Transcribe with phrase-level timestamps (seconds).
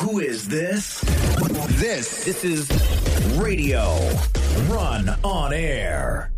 [0.00, 1.00] Who is this?
[1.80, 2.70] This this is
[3.36, 3.82] Radio
[4.70, 6.30] Run on Air.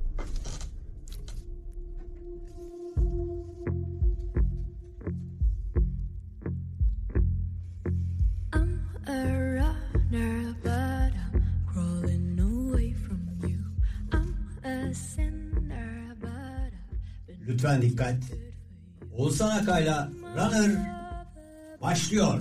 [8.52, 9.12] I'm a
[9.61, 13.61] runner, but I'm crawling away from you.
[14.12, 14.34] I'm
[14.64, 16.72] a sinner, but
[17.29, 18.16] I've been Lütfen dikkat.
[19.12, 20.70] Oğuzhan Akay'la Runner
[21.80, 22.40] başlıyor.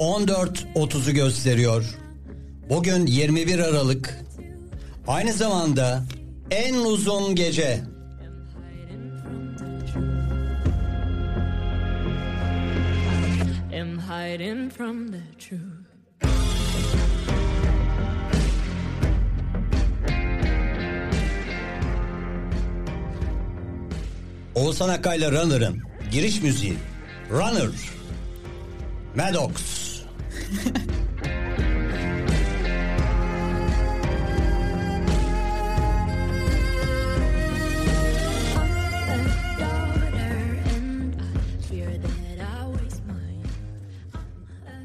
[0.00, 1.84] 14.30'u gösteriyor.
[2.68, 4.20] Bugün 21 Aralık.
[5.06, 6.04] Aynı zamanda
[6.50, 7.80] en uzun gece.
[13.80, 15.60] am hiding from the truth.
[24.54, 26.76] Oğuzhan Akay'la Runner'ın giriş müziği.
[27.30, 27.70] Runner.
[29.16, 29.79] Maddox.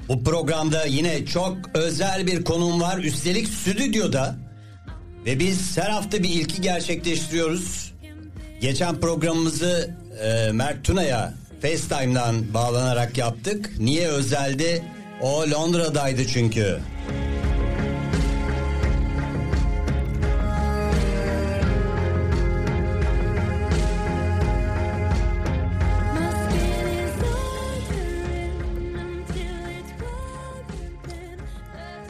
[0.09, 2.97] Bu programda yine çok özel bir konum var.
[2.97, 4.35] Üstelik stüdyoda.
[5.25, 7.93] Ve biz her hafta bir ilki gerçekleştiriyoruz.
[8.61, 13.71] Geçen programımızı e, Mert Tuna'ya FaceTime'dan bağlanarak yaptık.
[13.79, 14.83] Niye özeldi?
[15.21, 16.79] O Londra'daydı çünkü.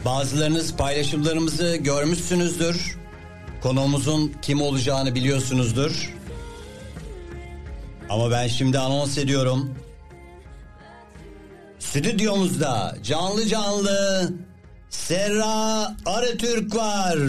[0.06, 2.98] Bazılarınız paylaşımlarımızı görmüşsünüzdür.
[3.62, 6.14] Konuğumuzun kim olacağını biliyorsunuzdur.
[8.10, 9.76] Ama ben şimdi anons ediyorum.
[11.96, 14.34] Stüdyomuzda canlı canlı
[14.90, 17.20] Serra Arıtürk var.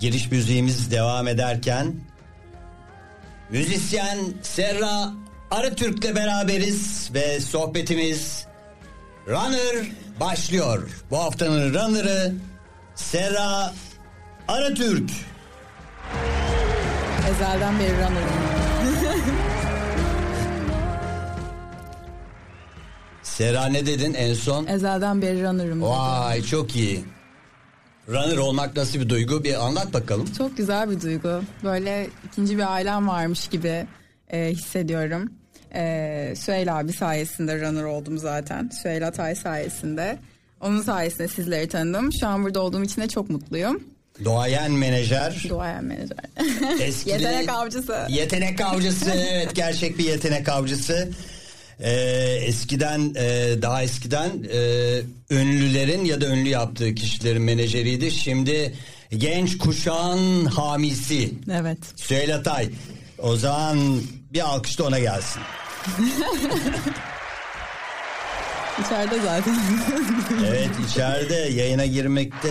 [0.00, 1.94] Giriş müziğimiz devam ederken
[3.50, 5.12] müzisyen Serra
[5.50, 8.47] Arıtürk'le beraberiz ve sohbetimiz
[9.28, 9.86] Runner
[10.20, 10.90] başlıyor.
[11.10, 12.34] Bu haftanın Runner'ı
[12.94, 13.72] Serra
[14.48, 15.10] Arıtürk.
[17.30, 18.48] Ezelden beri runner'ım.
[23.22, 24.66] Serra ne dedin en son?
[24.66, 25.68] Ezelden beri runner'ım.
[25.68, 25.82] dedim.
[25.82, 27.04] Vay çok iyi.
[28.08, 29.44] Runner olmak nasıl bir duygu?
[29.44, 30.32] Bir anlat bakalım.
[30.38, 31.42] Çok güzel bir duygu.
[31.64, 33.86] Böyle ikinci bir ailem varmış gibi
[34.28, 35.32] e, hissediyorum.
[35.74, 38.70] E, Süheyl abi sayesinde runner oldum zaten.
[38.82, 40.18] Süheyl Atay sayesinde.
[40.60, 42.10] Onun sayesinde sizleri tanıdım.
[42.20, 43.82] Şu an burada olduğum için de çok mutluyum.
[44.24, 45.44] Doğayan menajer.
[45.48, 46.16] Duayen menajer.
[46.80, 48.06] Eskili- Yetenek avcısı.
[48.08, 51.08] Yetenek avcısı evet gerçek bir yetenek avcısı.
[51.80, 51.90] Ee,
[52.44, 55.00] eskiden e, daha eskiden e,
[55.30, 58.10] ünlülerin ya da ünlü yaptığı kişilerin menajeriydi.
[58.10, 58.74] Şimdi
[59.10, 61.78] genç kuşağın hamisi evet.
[61.96, 62.68] Süheyl Atay.
[63.18, 63.78] O zaman
[64.32, 65.42] bir alkış da ona gelsin.
[68.86, 69.56] İçeride zaten.
[70.46, 72.48] Evet içeride yayına girmekte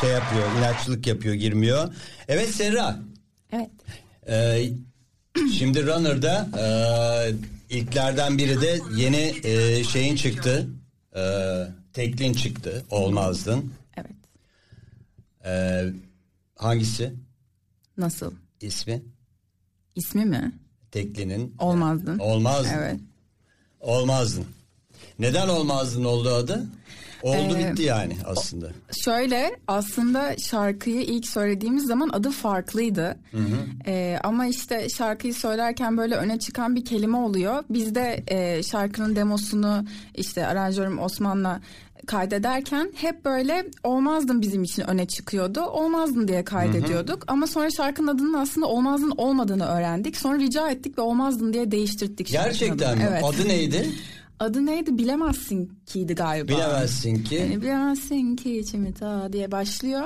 [0.00, 1.94] şey yapıyor inatçılık yapıyor girmiyor.
[2.28, 2.98] Evet Serra
[3.52, 3.70] evet.
[4.28, 4.68] Ee,
[5.58, 6.66] şimdi Runner'da e,
[7.76, 10.68] ilklerden biri de yeni e, şeyin çıktı.
[11.16, 11.22] E,
[11.92, 12.84] teklin çıktı.
[12.90, 13.72] Olmazdın.
[13.96, 14.16] Evet.
[15.44, 15.84] E,
[16.56, 17.12] hangisi?
[17.98, 18.32] Nasıl?
[18.60, 19.02] ismi?
[19.94, 20.52] İsmi mi?
[20.92, 21.54] Teklinin.
[21.58, 22.18] Olmazdın.
[22.18, 22.70] Olmazdın.
[22.78, 22.96] Evet.
[23.80, 24.44] Olmazdın.
[25.18, 26.66] Neden olmazdın oldu adı?
[27.22, 28.68] Oldu Ee, bitti yani aslında.
[29.04, 33.16] Şöyle aslında şarkıyı ilk söylediğimiz zaman adı farklıydı.
[33.86, 37.64] Ee, ama işte şarkıyı söylerken böyle öne çıkan bir kelime oluyor.
[37.70, 39.84] Biz de e, şarkının demosunu
[40.14, 41.60] işte aranjörüm Osman'la
[42.06, 45.60] kaydederken hep böyle olmazdın bizim için öne çıkıyordu.
[45.60, 47.24] Olmazdın diye kaydediyorduk.
[47.26, 50.16] Ama sonra şarkının adının aslında olmazdın olmadığını öğrendik.
[50.16, 52.26] Sonra rica ettik ve olmazdın diye değiştirdik.
[52.26, 53.06] Gerçekten mi?
[53.10, 53.24] Evet.
[53.24, 53.90] Adı neydi?
[54.40, 56.52] Adı neydi bilemezsin kiydi galiba.
[56.52, 57.34] Bilemezsin ki.
[57.34, 60.02] Yani bilemezsin ki içimi ta diye başlıyor.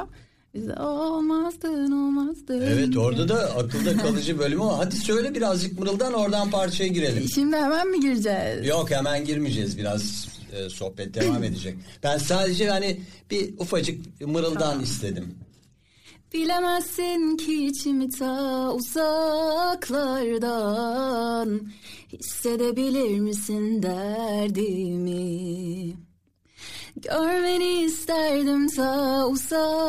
[0.54, 2.60] Biz olmazdın olmazdın.
[2.60, 4.74] Evet orada da akılda kalıcı bölümü var.
[4.76, 7.28] Hadi söyle birazcık mırıldan oradan parçaya girelim.
[7.28, 8.66] Şimdi hemen mi gireceğiz?
[8.66, 11.78] Yok hemen girmeyeceğiz biraz e, sohbet devam edecek.
[12.02, 13.00] Ben sadece hani
[13.30, 15.34] bir ufacık mırıldan istedim.
[16.34, 19.80] Bilemezsin ki içimi ta uzaklardan.
[22.12, 25.26] Hissedebilir misin derdimi?
[26.96, 29.82] Görmeni isterdim ta uzaklardan.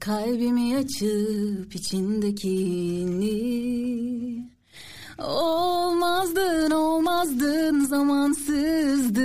[0.00, 3.30] Kalbimi açıp içindekini
[5.24, 9.20] Olmazdın olmazdın zamansızdın.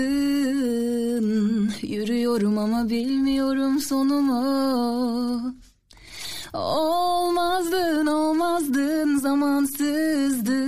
[1.81, 5.56] Yürüyorum ama bilmiyorum sonumu.
[6.53, 10.65] Olmazdın olmazdın zamansızdın.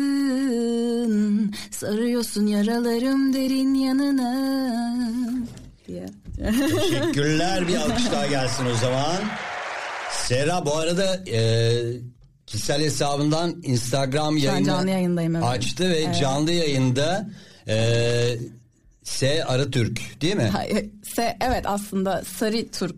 [1.72, 4.58] Sarıyorsun yaralarım derin yanına.
[5.88, 6.06] Diye.
[6.70, 7.68] Teşekkürler.
[7.68, 9.18] Bir alkış daha gelsin o zaman.
[10.12, 11.40] Sera bu arada e,
[12.48, 15.46] kişisel hesabından Instagram yayını canlı yayındayım, evet.
[15.46, 17.30] açtı ve canlı yayında
[17.68, 18.38] e,
[19.04, 20.50] S Arıtürk değil mi?
[20.54, 20.86] Hayır,
[21.16, 22.58] se- evet aslında Sarı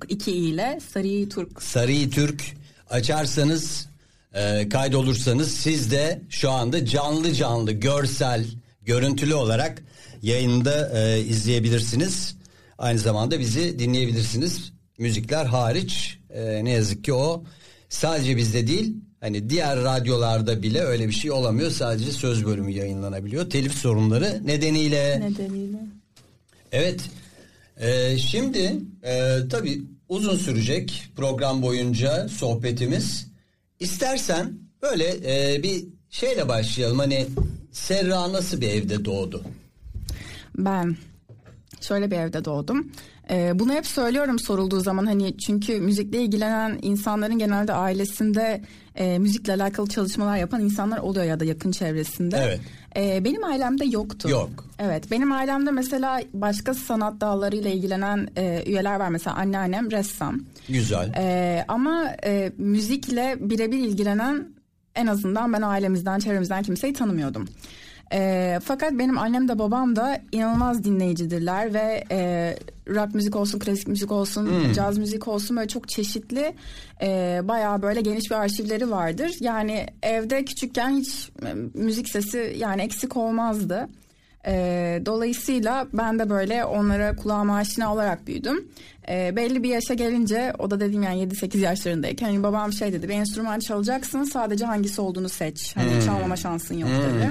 [0.10, 2.44] iki i ile Sarı Turk Sarı Türk
[2.90, 3.88] açarsanız
[4.34, 8.46] e, kaydolursanız siz de şu anda canlı canlı görsel
[8.82, 9.84] görüntülü olarak
[10.22, 12.36] yayında e, izleyebilirsiniz.
[12.78, 14.72] Aynı zamanda bizi dinleyebilirsiniz.
[14.98, 17.44] Müzikler hariç e, ne yazık ki o
[17.90, 21.72] sadece bizde değil hani diğer radyolarda bile öyle bir şey olamıyor.
[21.72, 23.50] Sadece söz bölümü yayınlanabiliyor.
[23.50, 25.20] Telif sorunları nedeniyle.
[25.20, 25.78] nedeniyle.
[26.72, 27.02] Evet.
[27.80, 33.28] Ee, şimdi e, tabii uzun sürecek program boyunca sohbetimiz.
[33.80, 37.00] İstersen böyle e, bir şeyle başlayalım.
[37.00, 37.28] Hani
[37.72, 39.44] Serra nasıl bir evde doğdu?
[40.58, 40.98] Ben
[41.82, 42.92] şöyle bir evde doğdum.
[43.32, 48.62] Ee, bunu hep söylüyorum sorulduğu zaman hani çünkü müzikle ilgilenen insanların genelde ailesinde
[48.96, 52.38] e, müzikle alakalı çalışmalar yapan insanlar oluyor ya da yakın çevresinde.
[52.38, 52.60] Evet.
[52.98, 54.30] Ee, benim ailemde yoktu.
[54.30, 54.66] Yok.
[54.80, 59.10] Evet benim ailemde mesela başka sanat dallarıyla ilgilenen e, üyeler var.
[59.10, 60.40] Mesela anneannem ressam.
[60.70, 61.14] Güzel.
[61.18, 64.48] Ee, ama e, müzikle birebir ilgilenen
[64.96, 67.48] en azından ben ailemizden, çevremizden kimseyi tanımıyordum.
[68.14, 72.56] Ee, fakat benim annem de babam da inanılmaz dinleyicidirler ve e,
[72.88, 76.54] rock müzik olsun, klasik müzik olsun, caz müzik olsun böyle çok çeşitli
[77.02, 79.36] e, bayağı böyle geniş bir arşivleri vardır.
[79.40, 83.90] Yani evde küçükken hiç e, müzik sesi yani eksik olmazdı.
[84.46, 88.68] Ee, dolayısıyla ben de böyle onlara kulağıma aşina olarak büyüdüm.
[89.10, 93.10] Ee, belli bir yaşa gelince o da dediğim yani 7-8 yaşlarındayken hani babam şey dedi
[93.10, 95.76] bir enstrüman çalacaksın sadece hangisi olduğunu seç.
[95.76, 97.30] Hani çalmama şansın yok dedi.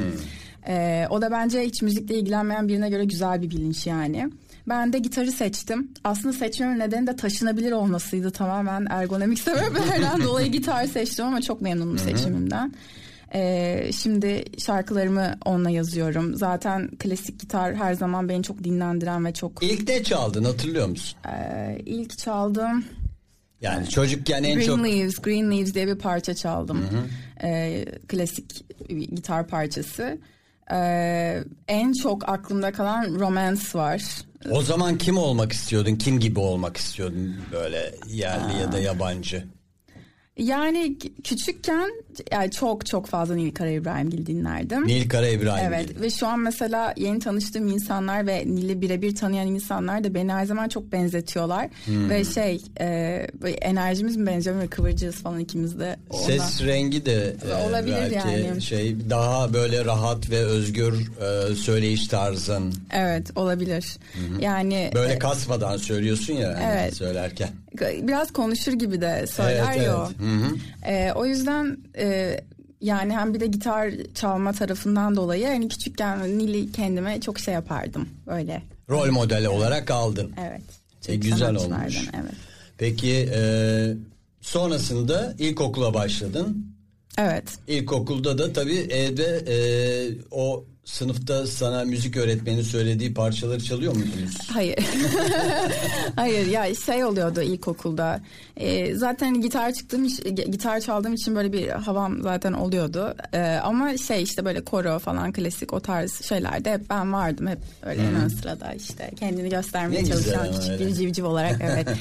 [0.69, 4.31] Ee, o da bence hiç müzikle ilgilenmeyen birine göre güzel bir bilinç yani.
[4.69, 5.91] Ben de gitarı seçtim.
[6.05, 11.99] Aslında seçmemin nedeni de taşınabilir olmasıydı tamamen ergonomik sebeplerden dolayı gitar seçtim ama çok memnunum
[11.99, 12.75] seçimimden.
[13.35, 16.35] Ee, şimdi şarkılarımı onunla yazıyorum.
[16.35, 21.19] Zaten klasik gitar her zaman beni çok dinlendiren ve çok İlk ne çaldın hatırlıyor musun?
[21.29, 22.85] e, ilk çaldım.
[23.61, 26.85] Yani çocukken en Green çok Leaves, Green Leaves diye bir parça çaldım.
[27.43, 30.19] Ee, klasik bir gitar parçası.
[30.73, 34.03] Ee, en çok aklımda kalan Romance var.
[34.51, 35.97] o zaman kim olmak istiyordun?
[35.97, 39.45] Kim gibi olmak istiyordun böyle yerli ya da yabancı?
[40.37, 41.91] Yani küçükken
[42.33, 44.87] yani çok çok fazla Nil Kara İbrahimgil dinlerdim.
[44.87, 45.65] Nil Kara İbrahim.
[45.73, 50.33] Evet ve şu an mesela yeni tanıştığım insanlar ve Nil'i birebir tanıyan insanlar da beni
[50.33, 51.69] her zaman çok benzetiyorlar.
[51.85, 52.11] Hmm.
[52.11, 52.87] Ve şey e,
[53.61, 55.97] enerjimiz mi benziyor böyle kıvırcığız falan ikimiz de.
[56.11, 56.27] Ondan.
[56.27, 58.63] Ses rengi de e, Olabilir belki yani.
[58.63, 62.75] şey daha böyle rahat ve özgür e, söyleyiş tarzın.
[62.93, 63.97] Evet olabilir.
[64.41, 66.95] Yani Böyle e, kasmadan söylüyorsun ya hani Evet.
[66.97, 67.49] söylerken.
[68.03, 70.19] biraz konuşur gibi de söyler Evet, ya evet.
[70.29, 70.93] Hı hı.
[70.93, 72.08] E, o yüzden e,
[72.81, 78.09] yani hem bir de gitar çalma tarafından dolayı hani küçükken Nil'i kendime çok şey yapardım
[78.27, 78.63] böyle.
[78.91, 80.33] Rol modeli olarak aldın.
[80.49, 80.63] Evet.
[81.09, 82.09] E, güzel olmuş.
[82.15, 82.35] Evet.
[82.79, 83.41] Peki e,
[84.41, 86.67] sonrasında ilkokula başladın.
[87.19, 87.45] Evet.
[87.69, 89.57] İlkokulda da tabii evde e,
[90.31, 94.39] o sınıfta sana müzik öğretmeni söylediği parçaları çalıyor muydunuz?
[94.53, 94.79] Hayır.
[96.17, 98.21] Hayır ya şey oluyordu ilkokulda.
[98.57, 100.07] Ee, zaten gitar çıktığım
[100.51, 103.15] gitar çaldığım için böyle bir havam zaten oluyordu.
[103.33, 107.47] Ee, ama şey işte böyle koro falan klasik o tarz şeylerde hep ben vardım.
[107.47, 110.87] Hep öyle en ön sırada işte kendini göstermeye Ne çalışan küçük öyle.
[110.87, 111.89] bir civciv olarak evet.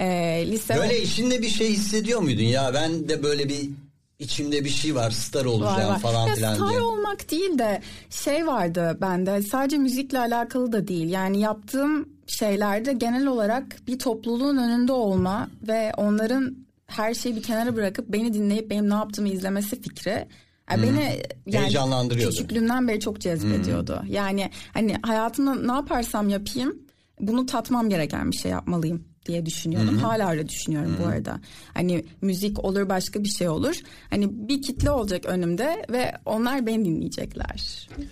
[0.00, 3.70] Ee, lise Böyle içinde bir şey hissediyor muydun ya ben de böyle bir
[4.18, 5.98] içimde bir şey var star Var, olacağım var.
[6.00, 6.80] falan Ya filan star diye.
[6.80, 11.08] olmak değil de şey vardı bende sadece müzikle alakalı da değil.
[11.08, 16.56] Yani yaptığım şeylerde genel olarak bir topluluğun önünde olma ve onların
[16.86, 20.28] her şeyi bir kenara bırakıp beni dinleyip benim ne yaptığımı izlemesi fikri.
[20.70, 22.30] Yani beni yani Heyecanlandırıyordu.
[22.34, 24.02] küçüklüğümden beri çok cezbediyordu.
[24.08, 26.78] Yani hani hayatımda ne yaparsam yapayım
[27.20, 29.98] bunu tatmam gereken bir şey yapmalıyım diye düşünüyordum.
[29.98, 31.40] Hala öyle düşünüyorum bu arada.
[31.74, 33.76] Hani müzik olur başka bir şey olur.
[34.10, 37.56] Hani bir kitle olacak önümde ve onlar beni dinleyecekler.
[37.56, 38.06] Şey.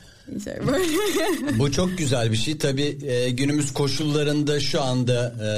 [1.58, 2.58] Bu çok güzel bir şey.
[2.58, 5.48] Tabii e, günümüz koşullarında şu anda e,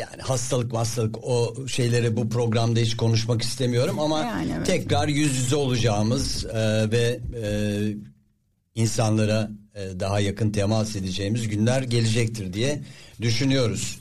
[0.00, 4.66] yani hastalık hastalık o şeyleri bu programda hiç konuşmak istemiyorum ama Yani evet.
[4.66, 7.48] tekrar yüz yüze olacağımız e, ve e,
[8.74, 12.82] insanlara e, daha yakın temas edeceğimiz günler gelecektir diye
[13.22, 13.98] düşünüyoruz.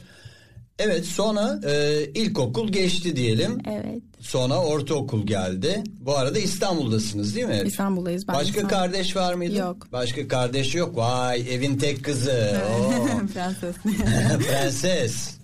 [0.80, 3.58] Evet sonra e, ilkokul geçti diyelim.
[3.72, 4.02] evet.
[4.20, 5.84] Sonra ortaokul geldi.
[6.02, 7.62] Bu arada İstanbul'dasınız değil mi?
[7.66, 8.28] İstanbul'dayız.
[8.28, 9.56] Ben Başka İstanbul- kardeş var mıydı?
[9.58, 9.88] Yok.
[9.92, 10.98] Başka kardeş yok.
[10.98, 12.58] Vay evin tek kızı.
[13.34, 13.76] Prenses.
[14.48, 15.38] Prenses.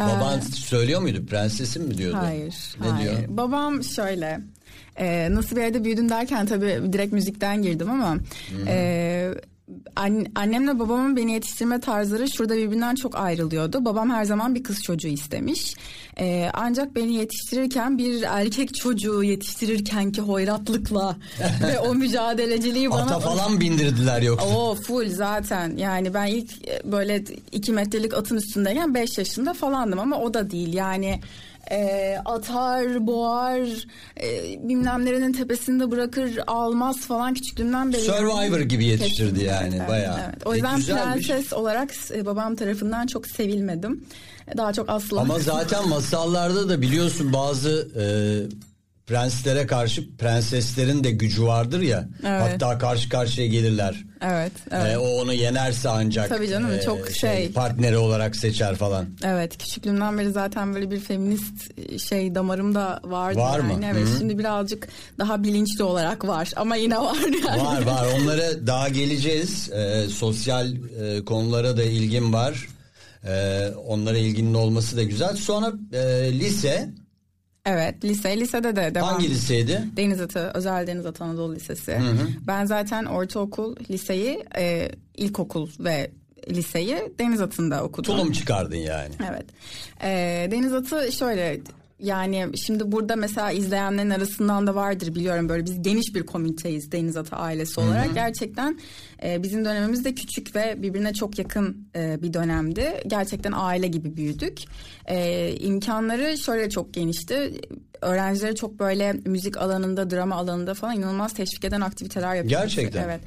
[0.00, 1.26] Baban söylüyor muydu?
[1.26, 2.16] Prensesim mi diyordu?
[2.20, 2.54] Hayır.
[2.80, 3.10] Ne hayır.
[3.10, 3.18] diyor?
[3.28, 4.40] Babam şöyle.
[4.96, 8.16] e, nasıl bir yerde büyüdüm derken tabii direkt müzikten girdim ama
[8.66, 9.36] e, an-
[10.34, 13.84] annemle babamın beni yetiştirme tarzları şurada birbirinden çok ayrılıyordu.
[13.84, 15.74] Babam her zaman bir kız çocuğu istemiş.
[16.20, 21.16] E, ancak beni yetiştirirken bir erkek çocuğu yetiştirirkenki hoyratlıkla
[21.62, 24.46] ve o mücadeleciliği bana Ata falan bindirdiler yoksa.
[24.48, 26.50] o full zaten yani ben ilk
[26.84, 31.20] böyle iki metrelik atın üstündeyken 5 yaşında falandım ama o da değil yani
[31.70, 33.60] e, atar boğar
[34.22, 38.00] e, bilmem nerenin tepesinde bırakır almaz falan küçüklüğümden beri.
[38.02, 40.18] Survivor gibi yetiştirdi Kesinlikle, yani, bayağı.
[40.24, 40.46] Evet.
[40.46, 41.26] O E, yüzden güzelmiş.
[41.28, 44.04] prenses olarak e, babam tarafından çok sevilmedim.
[44.56, 45.22] Daha çok aslan.
[45.22, 48.04] Ama zaten masallarda da biliyorsun bazı e,
[49.12, 52.08] prenslere karşı prenseslerin de gücü vardır ya.
[52.26, 52.42] Evet.
[52.42, 54.04] Hatta karşı karşıya gelirler.
[54.22, 54.94] Evet, evet.
[54.94, 59.06] E, o onu yenerse ancak Tabii canım, çok şey- partneri olarak seçer falan.
[59.24, 63.38] Evet küçüklüğümden beri zaten böyle bir feminist şey damarımda vardı.
[63.38, 63.72] Var mı?
[63.72, 63.86] yani.
[63.92, 64.18] Evet Hı hı.
[64.18, 64.88] şimdi birazcık
[65.18, 67.64] daha bilinçli olarak var ama yine var yani.
[67.64, 69.70] Var var onlara daha geleceğiz.
[69.72, 72.68] Ee, sosyal e, konulara da ilgim var.
[73.26, 75.36] Ee, onlara ilginin olması da güzel.
[75.36, 75.98] Sonra e,
[76.32, 76.88] lise
[77.66, 79.08] Evet lise lisede de devam.
[79.08, 79.82] hangi liseydi?
[79.96, 81.98] Denizatı Özel Denizatı Anadolu Lisesi.
[82.46, 86.10] Ben zaten ortaokul liseyi e, ilkokul ve
[86.50, 88.16] liseyi Denizat'ında okudum.
[88.16, 89.14] Tulum çıkardın yani.
[89.30, 89.46] Evet.
[90.02, 91.60] Ee, deniz atı şöyle
[92.02, 97.16] yani şimdi burada mesela izleyenlerin arasından da vardır biliyorum böyle biz geniş bir komüniteyiz deniz
[97.16, 98.14] atı ailesi olarak.
[98.14, 98.78] Gerçekten
[99.24, 103.02] e, bizim dönemimiz de küçük ve birbirine çok yakın e, bir dönemdi.
[103.06, 104.58] Gerçekten aile gibi büyüdük.
[105.06, 107.52] E, imkanları şöyle çok genişti.
[108.02, 112.62] Öğrencileri çok böyle müzik alanında, drama alanında falan inanılmaz teşvik eden aktiviteler yapıyoruz.
[112.62, 113.04] Gerçekten.
[113.04, 113.20] Evet.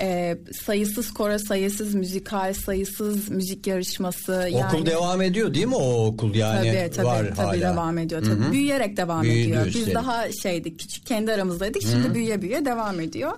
[0.00, 4.48] E, sayısız koro, sayısız müzikal, sayısız müzik yarışması.
[4.52, 4.86] Okul yani...
[4.86, 6.72] devam ediyor değil mi o okul yani?
[6.72, 7.60] Tabii tabii, var tabii hala.
[7.60, 8.22] devam ediyor.
[8.22, 8.52] Tabii.
[8.52, 9.66] Büyüyerek devam Büyüdü ediyor.
[9.66, 9.94] Biz üstelik.
[9.94, 11.82] daha şeydik küçük kendi aramızdaydık.
[11.82, 13.32] Şimdi büyüye büyüye devam ediyor.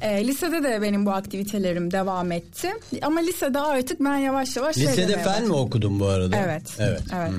[0.00, 2.68] Ee, lisede de benim bu aktivitelerim devam etti.
[3.02, 6.36] Ama lisede artık ben yavaş yavaş şey Lisede demeye fen mi okudun bu arada?
[6.36, 6.62] Evet.
[6.78, 7.00] Evet.
[7.14, 7.30] Evet.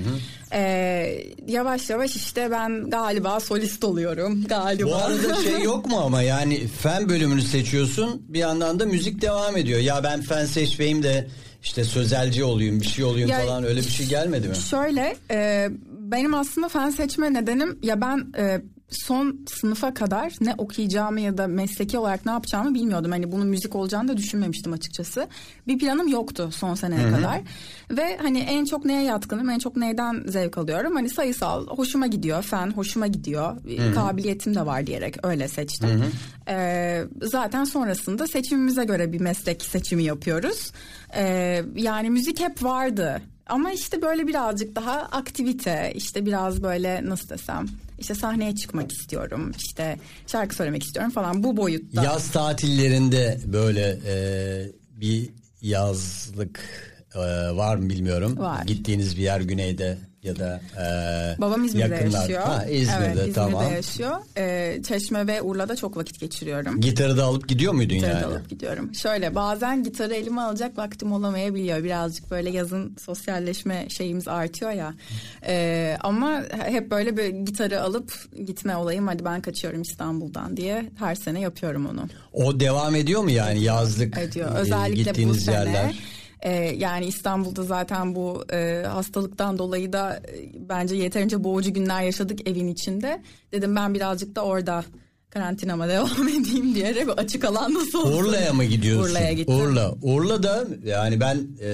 [0.54, 4.90] Ee, yavaş yavaş işte ben galiba solist oluyorum galiba.
[4.90, 9.58] Bu arada şey yok mu ama yani fen bölümünü seçiyorsun bir yandan da müzik devam
[9.58, 9.80] ediyor.
[9.80, 11.28] Ya ben fen seçmeyeyim de
[11.64, 14.56] işte sözelci olayım bir şey olayım Ya- falan öyle bir şey gelmedi mi?
[14.56, 15.68] Şöyle e,
[16.00, 21.48] benim aslında fen seçme nedenim ya ben e, son sınıfa kadar ne okuyacağımı ya da
[21.48, 23.12] mesleki olarak ne yapacağımı bilmiyordum.
[23.12, 25.28] Hani bunun müzik olacağını da düşünmemiştim açıkçası.
[25.68, 27.42] Bir planım yoktu son seneye kadar.
[27.92, 30.96] Ve hani en çok neye yatkınım, en çok neyden zevk alıyorum?
[30.96, 33.58] Hani sayısal hoşuma gidiyor, fen hoşuma gidiyor.
[33.96, 36.04] Kabiliyetim de var diyerek öyle seçtim.
[36.48, 40.72] E, zaten sonrasında seçimimize göre bir meslek seçimi yapıyoruz.
[41.16, 41.24] E,
[41.76, 43.22] yani müzik hep vardı.
[43.48, 47.66] Ama işte böyle birazcık daha aktivite işte biraz böyle nasıl desem
[48.00, 52.04] işte sahneye çıkmak istiyorum işte şarkı söylemek istiyorum falan bu boyutta.
[52.04, 54.16] Yaz tatillerinde böyle e,
[54.92, 55.30] bir
[55.62, 56.60] yazlık
[57.16, 57.20] e,
[57.56, 58.38] var mı bilmiyorum.
[58.38, 58.64] Var.
[58.66, 59.98] Gittiğiniz bir yer güneyde
[60.28, 62.20] ya da e, Babam İzmir'de yakınlar.
[62.22, 62.42] yaşıyor.
[62.42, 63.74] Ha, İzmir'de evet, İzmir'de tamam.
[63.74, 64.16] yaşıyor.
[64.38, 66.82] Ee, Çeşme ve Urla'da çok vakit geçiriyorum.
[66.82, 68.24] Gitarı da alıp gidiyor muydun Gitarı yani?
[68.24, 68.96] da alıp gidiyorum.
[68.96, 71.84] Şöyle bazen gitarı elime alacak vaktim olamayabiliyor.
[71.84, 74.94] Birazcık böyle yazın sosyalleşme şeyimiz artıyor ya.
[75.48, 78.14] Ee, ama hep böyle bir gitarı alıp
[78.46, 79.08] gitme olayım.
[79.08, 82.08] Hadi ben kaçıyorum İstanbul'dan diye her sene yapıyorum onu.
[82.34, 84.56] O devam ediyor mu yani yazlık ediyor.
[84.56, 85.56] e, Özellikle bu gittiğiniz sene.
[85.56, 85.96] yerler?
[86.42, 92.50] E, yani İstanbul'da zaten bu e, hastalıktan dolayı da e, bence yeterince boğucu günler yaşadık
[92.50, 93.22] evin içinde.
[93.52, 94.84] Dedim ben birazcık da orada
[95.30, 98.18] karantinama devam edeyim diyerek açık alan nasıl olsun.
[98.18, 99.10] Urla'ya mı gidiyorsun?
[99.10, 99.56] Urla'ya gittim.
[99.56, 99.96] Urla.
[100.02, 101.72] Urla'da yani ben e,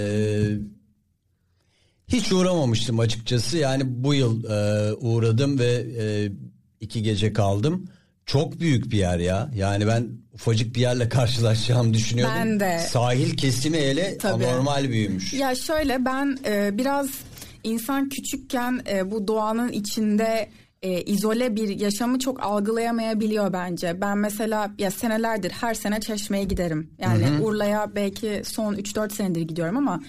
[2.08, 3.58] hiç uğramamıştım açıkçası.
[3.58, 6.32] Yani bu yıl e, uğradım ve e,
[6.80, 7.88] iki gece kaldım.
[8.26, 9.50] Çok büyük bir yer ya.
[9.56, 12.36] Yani ben ufacık bir yerle karşılaşacağımı düşünüyordum.
[12.40, 12.80] Ben de.
[12.80, 14.48] Sahil kesimi hele Tabii.
[14.48, 15.34] anormal büyümüş.
[15.34, 17.10] Ya şöyle ben e, biraz
[17.64, 20.50] insan küçükken e, bu doğanın içinde
[20.82, 24.02] e, izole bir yaşamı çok algılayamayabiliyor bence.
[24.02, 26.92] Ben mesela ya senelerdir her sene Çeşme'ye giderim.
[27.00, 30.02] Yani Urla'ya belki son 3-4 senedir gidiyorum ama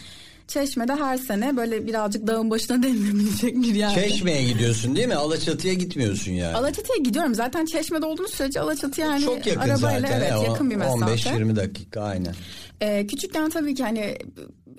[0.48, 3.94] Çeşme'de her sene böyle birazcık dağın başına denilebilecek bir yer.
[3.94, 5.14] Çeşme'ye gidiyorsun değil mi?
[5.14, 6.56] Alaçatı'ya gitmiyorsun yani.
[6.56, 7.34] Alaçatı'ya gidiyorum.
[7.34, 10.20] Zaten Çeşme'de olduğunuz sürece Alaçatı yani Çok yakın arabayla zaten.
[10.20, 11.04] evet ya, yakın bir mesafe.
[11.04, 12.34] 15-20 dakika aynen.
[12.80, 14.18] Ee, küçükken tabii ki hani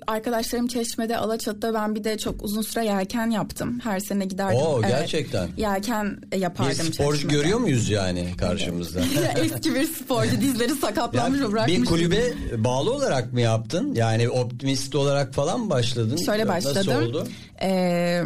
[0.06, 3.80] arkadaşlarım Çeşme'de, Alaçatı'da ben bir de çok uzun süre yelken yaptım.
[3.82, 4.58] Her sene giderdim.
[4.58, 4.90] Oo, Evet.
[4.90, 5.48] gerçekten.
[5.56, 7.34] Yelken Bir yapardım sporcu Çeşme'de.
[7.36, 9.00] görüyor muyuz yani karşımızda?
[9.36, 11.76] Eski bir sporcu dizleri sakatlanmış Ya ve bırakmış.
[11.76, 12.32] bir kulübe
[12.64, 13.94] bağlı olarak mı yaptın?
[13.94, 16.16] Yani optimist olarak falan mı başladın?
[16.16, 16.76] Şöyle başladım.
[16.86, 17.28] Nasıl oldu?
[17.62, 18.22] Ee,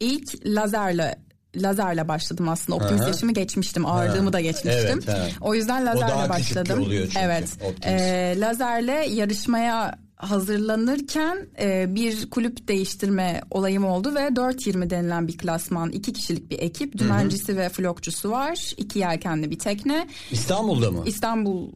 [0.00, 1.16] ilk lazerle
[1.56, 2.76] lazerle başladım aslında.
[2.76, 3.08] Optimist Aha.
[3.10, 3.86] yaşımı geçmiştim.
[3.86, 4.72] Ağırlığımı da geçmiştim.
[4.74, 5.32] Evet, evet.
[5.40, 6.82] O yüzden daha lazerle küçük başladım.
[6.82, 7.44] oluyor çünkü, evet.
[7.64, 7.84] optimist.
[7.86, 15.90] Ee, lazerle yarışmaya hazırlanırken e, bir kulüp değiştirme olayım oldu ve 4.20 denilen bir klasman
[15.90, 21.02] iki kişilik bir ekip dümencisi ve flokçusu var iki yelkenli bir tekne İstanbul'da mı?
[21.06, 21.72] İstanbul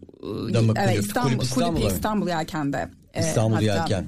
[0.54, 1.04] Da mı evet kulüp?
[1.06, 1.92] İstanbul Kulüp İstanbul'da kulüp?
[1.92, 3.64] İstanbul yelkende E, İstanbul hatta.
[3.64, 4.06] Yelken.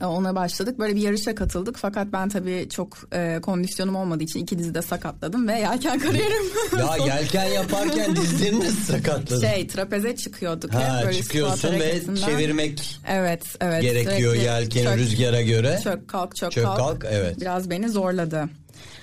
[0.00, 0.78] E, Ona başladık.
[0.78, 1.76] Böyle bir yarışa katıldık.
[1.78, 6.42] Fakat ben tabii çok e, kondisyonum olmadığı için iki dizide sakatladım ve yelken kariyerim.
[6.78, 9.40] Ya yelken yaparken dizlerini nasıl sakatladın?
[9.40, 10.74] şey trapeze çıkıyorduk.
[10.74, 12.26] ha, böyle çıkıyorsun ve hareketinden.
[12.26, 13.82] çevirmek Evet, evet.
[13.82, 15.80] gerekiyor yelkeni çök- rüzgara göre.
[15.84, 16.78] Çök kalk çök, Çök kalk.
[16.78, 17.40] kalk, evet.
[17.40, 18.44] Biraz beni zorladı.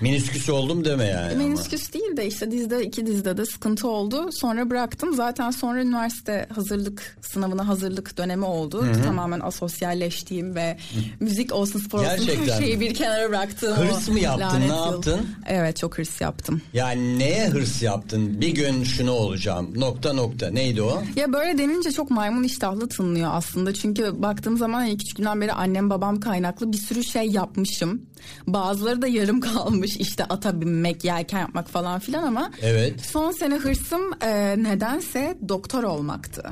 [0.04, 1.34] Menisküs oldum deme yani.
[1.34, 1.44] ama.
[1.44, 4.30] Menisküs değil de işte dizde iki dizde de sıkıntı oldu.
[4.32, 5.14] Sonra bıraktım.
[5.16, 8.86] Zaten sonra üniversite hazırlık sınavına hazırlık dönemi oldu.
[9.06, 10.78] Tamamen asosyalleştiğim ve
[11.20, 12.80] müzik olsun spor olsun her Gerçekten şeyi mi?
[12.82, 14.74] bir kenara bıraktığım Hırs mı yaptın, ne yıl.
[14.74, 15.22] yaptın?
[15.48, 16.62] Evet çok hırs yaptım.
[16.74, 18.42] Yani neye hırs yaptın?
[18.42, 19.80] Bir gün şunu olacağım.
[19.80, 20.50] Nokta nokta.
[20.50, 21.04] Neydi o?
[21.16, 23.74] Ya böyle denince çok maymun iştahlı tınlıyor aslında.
[23.74, 28.02] Çünkü baktığım zaman hani küçüklüğümden beri annem babam kaynaklı bir sürü şey yapmışım.
[28.48, 33.02] Bazıları da yarım kalmış işte ata binmek, yelken yapmak falan filan ama Evet.
[33.02, 36.44] son sene hırsım e, nedense doktor olmaktı.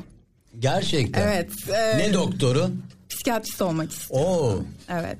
[0.58, 1.22] Gerçekten.
[1.22, 1.50] Evet.
[1.74, 2.70] e, Ne doktoru?
[3.08, 4.26] Psikiyatrist olmak istiyordum.
[4.28, 4.62] Oo.
[4.88, 5.18] Evet.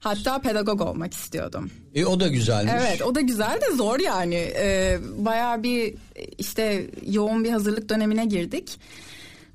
[0.00, 1.70] Hatta pedagog olmak istiyordum.
[1.94, 2.72] E, o da güzelmiş.
[2.76, 4.34] Evet o da güzel de zor yani.
[4.34, 5.94] Ee, bayağı bir
[6.38, 8.78] işte yoğun bir hazırlık dönemine girdik.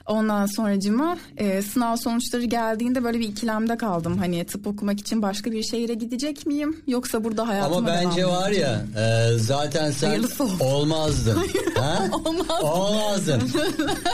[0.08, 4.18] Ondan sonracıma e, sınav sonuçları geldiğinde böyle bir ikilemde kaldım.
[4.18, 6.78] Hani tıp okumak için başka bir şehire gidecek miyim?
[6.88, 10.24] Yoksa burada hayatıma Ama bence var ya e, zaten sen
[10.60, 11.38] olmazdın.
[11.76, 12.08] ha?
[12.26, 12.70] Olmazdım.
[12.70, 13.42] Olmazdın.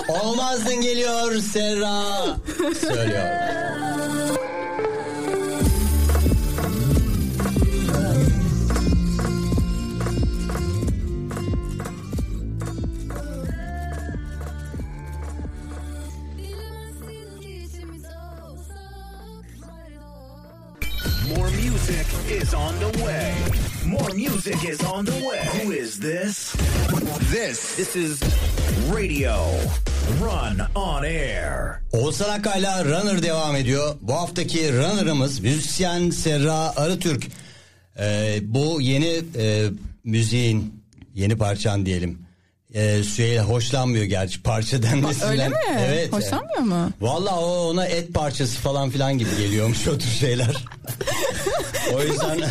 [0.24, 2.04] Olmazdın geliyor Serra.
[2.82, 3.24] Söylüyor.
[24.50, 25.46] Music is on the way.
[25.64, 26.56] Who is this?
[27.32, 28.20] This this is
[28.92, 29.36] Radio
[30.22, 31.82] Run on Air.
[31.92, 33.96] Oğuzhan Akay'la Runner devam ediyor.
[34.02, 37.28] Bu haftaki Runner'ımız müzisyen Serra Arıtürk.
[38.00, 39.70] Ee, bu yeni e,
[40.04, 40.84] müziğin
[41.16, 42.20] yeni parçan diyelim.
[42.74, 45.30] Ee, Süheyl hoşlanmıyor gerçi parça denmesinden.
[45.30, 45.56] Öyle mi?
[45.80, 46.14] Evet.
[46.14, 46.92] Hoşlanmıyor mu?
[47.02, 50.56] Valla o ona et parçası falan filan gibi geliyormuş o tür şeyler.
[51.94, 52.42] o yüzden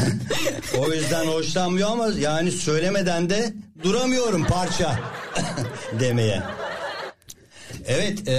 [0.78, 3.52] o yüzden hoşlanmıyor ama yani söylemeden de
[3.82, 5.00] duramıyorum parça
[6.00, 6.42] demeye.
[7.88, 8.34] Evet e,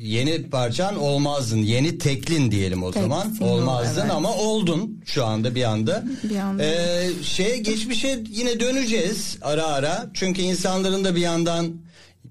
[0.00, 4.10] yeni parçan olmazdın yeni teklin diyelim o Tek zaman single, olmazdın evet.
[4.10, 6.04] ama oldun şu anda bir anda.
[6.24, 6.64] Bir anda.
[6.64, 11.72] E, şeye geçmişe yine döneceğiz ara ara çünkü insanların da bir yandan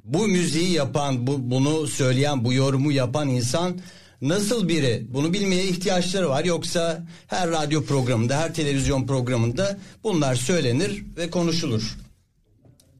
[0.03, 3.79] bu müziği yapan bu bunu söyleyen bu yorumu yapan insan
[4.21, 11.03] nasıl biri bunu bilmeye ihtiyaçları var yoksa her radyo programında her televizyon programında bunlar söylenir
[11.17, 11.97] ve konuşulur.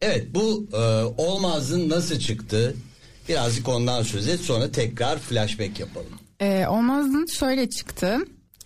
[0.02, 0.78] Evet bu e,
[1.22, 2.76] olmazın nasıl çıktı?
[3.30, 6.20] Birazcık ondan söz et sonra tekrar flashback yapalım.
[6.40, 8.18] Ee, olmazdın şöyle çıktı.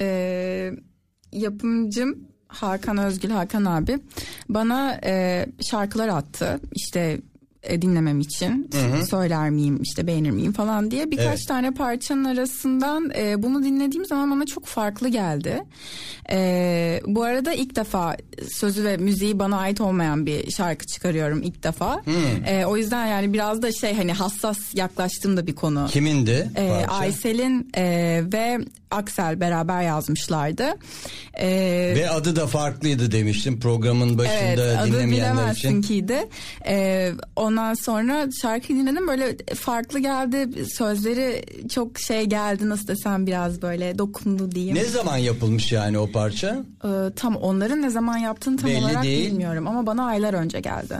[0.02, 0.72] Ee,
[1.32, 4.00] yapımcım Hakan Özgül Hakan abi
[4.50, 6.60] bana e, şarkılar attı.
[6.76, 7.22] İşte
[7.82, 8.70] dinlemem için
[9.10, 11.48] söyler miyim işte beğenir miyim falan diye birkaç Evet.
[11.48, 15.64] tane parçanın arasından e, bunu dinlediğim zaman bana çok farklı geldi.
[16.32, 18.18] E, bu arada ilk defa
[18.52, 22.02] sözü ve müziği bana ait olmayan bir şarkı çıkarıyorum ilk defa.
[22.48, 25.88] E, o yüzden yani biraz da şey hani hassas yaklaştığım da bir konu.
[25.92, 26.86] Kimindi E?
[26.88, 27.84] Aysel'in e,
[28.34, 28.60] ve
[28.92, 30.66] Aksel beraber yazmışlardı.
[31.34, 31.48] E,
[31.96, 35.82] Ve adı da farklıydı demiştim programın başında Evet adı dinlemeyenler bilemezsin için.
[35.82, 36.30] kiydi.
[36.68, 37.12] Ee,
[37.54, 40.66] ondan sonra şarkıyı dinledim böyle farklı geldi.
[40.66, 44.76] Sözleri çok şey geldi nasıl desem biraz böyle dokundu diyeyim.
[44.76, 46.64] Ne zaman yapılmış yani o parça?
[46.86, 49.32] Ee, tam onların ne zaman yaptığını tam Belli olarak değil.
[49.32, 50.98] bilmiyorum ama bana aylar önce geldi.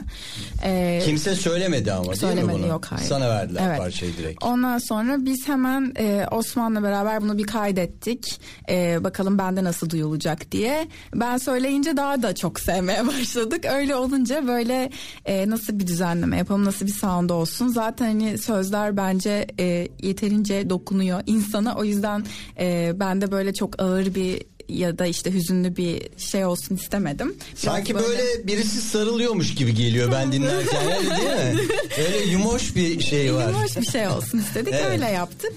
[0.64, 2.66] Ee, Kimse söylemedi ama değil mi Söylemedi bunu?
[2.66, 3.08] yok hayır.
[3.08, 3.78] Sana verdiler Evet.
[3.78, 4.44] parçayı direkt.
[4.44, 8.40] Ondan sonra biz hemen e, Osman'la beraber bunu bir kaydettik.
[8.70, 10.88] E, bakalım bende nasıl duyulacak diye.
[11.14, 13.64] Ben söyleyince daha da çok sevmeye başladık.
[13.64, 14.90] Öyle olunca böyle
[15.24, 17.68] e, nasıl bir düzenleme yapalım, nasıl bir sound olsun.
[17.68, 21.74] Zaten hani sözler bence e, yeterince dokunuyor insana.
[21.76, 22.24] O yüzden
[22.58, 27.34] e, ben de böyle çok ağır bir ya da işte hüzünlü bir şey olsun istemedim.
[27.52, 28.46] Biraz Sanki böyle...
[28.46, 31.60] birisi sarılıyormuş gibi geliyor ben dinlerken öyle değil mi?
[32.06, 33.48] Öyle yumoş bir şey var.
[33.48, 34.86] Yumuş bir şey olsun istedik Evet.
[34.90, 35.52] öyle yaptık.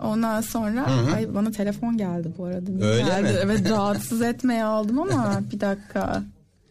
[0.00, 2.86] Ondan sonra ay bana telefon geldi bu arada.
[2.86, 3.22] Öyle geldi?
[3.22, 3.38] mi?
[3.42, 6.22] Evet rahatsız etmeye aldım ama bir dakika.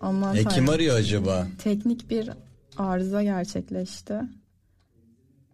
[0.02, 1.48] Aman E kim arıyor acaba?
[1.64, 2.30] Teknik bir
[2.78, 4.14] arıza gerçekleşti.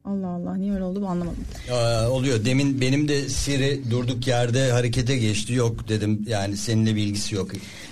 [0.05, 1.45] Allah Allah niye öyle oldu anlamadım.
[1.71, 2.45] Aa, oluyor.
[2.45, 5.53] Demin benim de Siri durduk yerde harekete geçti.
[5.53, 7.51] Yok dedim yani seninle bir ilgisi yok.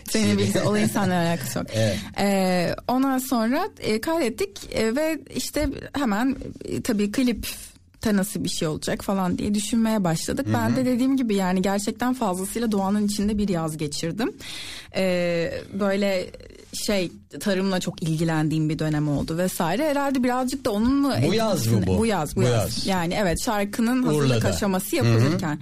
[0.09, 0.37] Senin Siri.
[0.37, 1.67] bilgisi olayın seninle alakası yok.
[1.73, 1.97] Evet.
[2.19, 6.35] Ee, ondan sonra e, kaydettik e, ve işte hemen
[6.65, 7.47] e, tabii klip
[8.05, 10.47] de nasıl bir şey olacak falan diye düşünmeye başladık.
[10.53, 14.33] Ben de dediğim gibi yani gerçekten fazlasıyla doğanın içinde bir yaz geçirdim.
[14.95, 16.27] Ee, böyle
[16.73, 19.89] şey tarımla çok ilgilendiğim bir dönem oldu vesaire.
[19.89, 21.97] Herhalde birazcık da onun mu Bu yaz mı bu?
[21.97, 22.53] Bu yaz, bu, Bu yaz.
[22.53, 22.87] yaz.
[22.87, 24.47] Yani evet şarkının hazırlık Urla'da.
[24.47, 25.59] aşaması yapılırken.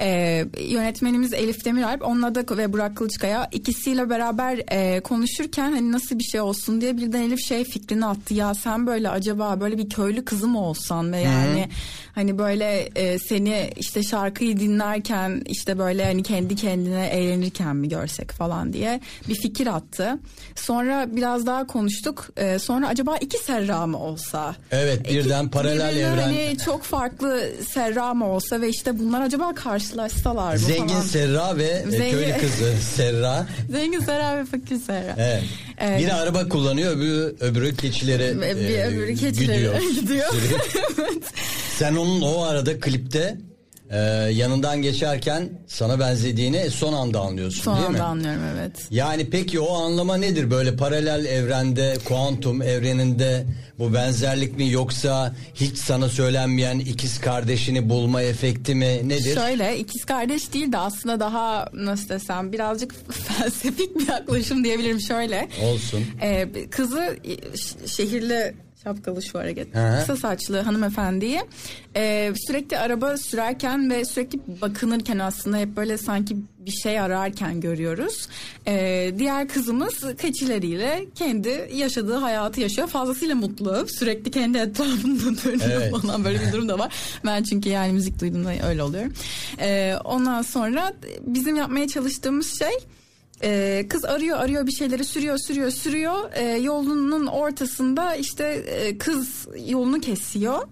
[0.00, 6.18] Ee, yönetmenimiz Elif Demiralp onunla da ve Burak Kılıçkaya ikisiyle beraber e, konuşurken hani nasıl
[6.18, 9.88] bir şey olsun diye birden Elif şey fikrini attı ya sen böyle acaba böyle bir
[9.88, 11.68] köylü kızı mı olsan ve yani
[12.14, 18.32] hani böyle e, seni işte şarkıyı dinlerken işte böyle hani kendi kendine eğlenirken mi görsek
[18.32, 20.18] falan diye bir fikir attı.
[20.54, 22.28] Sonra biraz daha konuştuk.
[22.36, 24.56] Ee, sonra acaba iki Serra mı olsa?
[24.70, 26.22] Evet, birden İki- paralel birbirinden evren.
[26.22, 31.00] Hani çok farklı Serra mı olsa ve işte bunlar acaba karşılaşsalar mı Zengin falan.
[31.00, 33.46] Serra ve e, Zengin- köylü kızı Serra.
[33.70, 35.14] Zengin Serra ve fakir Serra.
[35.18, 35.42] Evet.
[35.78, 36.00] Evet.
[36.00, 39.80] Biri araba kullanıyor öbürü, öbürü keçileri Ve bir e, öbürü keçilere güdüyor.
[40.00, 40.28] gidiyor.
[41.78, 43.38] Sen onun o arada klipte
[43.90, 43.96] e,
[44.32, 47.94] yanından geçerken sana benzediğini son anda anlıyorsun Son değil mi?
[47.94, 48.72] anda anlıyorum evet.
[48.90, 50.50] Yani peki o anlama nedir?
[50.50, 53.46] Böyle paralel evrende, kuantum evreninde
[53.78, 59.34] bu benzerlik mi yoksa hiç sana söylenmeyen ikiz kardeşini bulma efekti mi nedir?
[59.34, 65.48] Şöyle ikiz kardeş değil de aslında daha nasıl desem birazcık felsefik bir yaklaşım diyebilirim şöyle.
[65.64, 66.04] Olsun.
[66.22, 67.16] Ee, kızı
[67.86, 68.54] şehirli
[68.86, 69.74] şapkalı şu hareket.
[69.74, 69.98] Hı.
[70.00, 71.40] Kısa saçlı hanımefendiyi
[71.96, 78.28] e, sürekli araba sürerken ve sürekli bakınırken aslında hep böyle sanki bir şey ararken görüyoruz.
[78.66, 82.88] E, diğer kızımız keçileriyle kendi yaşadığı hayatı yaşıyor.
[82.88, 83.86] Fazlasıyla mutlu.
[83.88, 85.90] Sürekli kendi etrafında dönüyor Evet.
[85.92, 86.92] falan böyle bir durum da var.
[87.24, 89.12] Ben çünkü yani müzik duyduğumda öyle oluyorum.
[89.60, 90.92] E, ondan sonra
[91.26, 92.72] bizim yapmaya çalıştığımız şey
[93.42, 99.28] ee, kız arıyor arıyor bir şeyleri sürüyor sürüyor sürüyor Ee, yolunun ortasında işte e, kız
[99.66, 100.62] yolunu kesiyor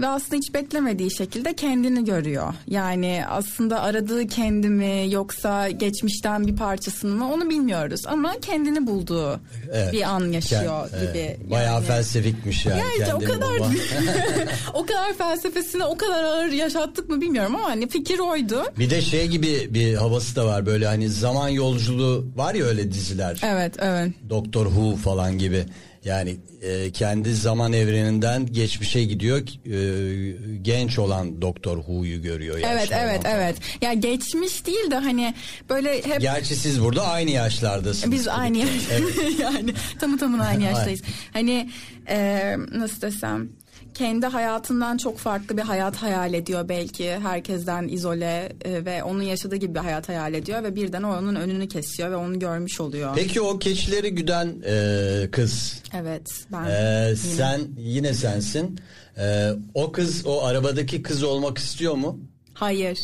[0.00, 7.14] ve aslında hiç beklemediği şekilde kendini görüyor yani aslında aradığı kendimi yoksa geçmişten bir parçasını
[7.14, 9.40] mı onu bilmiyoruz ama kendini bulduğu
[9.72, 9.92] Evet.
[9.92, 11.50] bir an yaşıyor Kend- gibi evet.
[11.50, 11.84] Bayağı yani.
[11.86, 12.80] felsefikmiş yani.
[12.80, 13.50] Ya işte o kadar
[14.74, 18.62] o kadar felsefesine o kadar ağır yaşattık mı bilmiyorum ama hani fikir oydu.
[18.78, 22.92] Bir de şey gibi bir havası da var böyle hani zaman yolculuğu var ya öyle
[22.92, 23.40] diziler.
[23.44, 24.12] Evet evet.
[24.30, 25.64] Doktor Who falan gibi.
[26.04, 29.38] Yani e, kendi zaman evreninden geçmişe gidiyor.
[29.38, 32.58] e, genç olan Doktor Who'yu görüyor.
[32.58, 33.36] Evet evet falan.
[33.36, 33.56] evet.
[33.80, 35.34] Ya geçmiş değil de hani
[35.70, 38.12] böyle hep Gerçi siz burada aynı yaşlardasınız.
[38.12, 38.70] Biz aynı yaş
[39.38, 41.02] yani tamı tamına aynı yaştayız.
[41.32, 41.70] Hani
[42.08, 43.48] e, nasıl desem
[43.94, 49.56] kendi hayatından çok farklı bir hayat hayal ediyor belki herkesten izole e, ve onun yaşadığı
[49.56, 53.12] gibi bir hayat hayal ediyor ve birden onun önünü kesiyor ve onu görmüş oluyor.
[53.14, 55.82] Peki o keçileri güden e, kız.
[55.94, 58.80] Evet ben E, yine- sen yine sensin.
[59.18, 62.18] E, o kız o arabadaki kız olmak istiyor mu?
[62.54, 62.98] Hayır.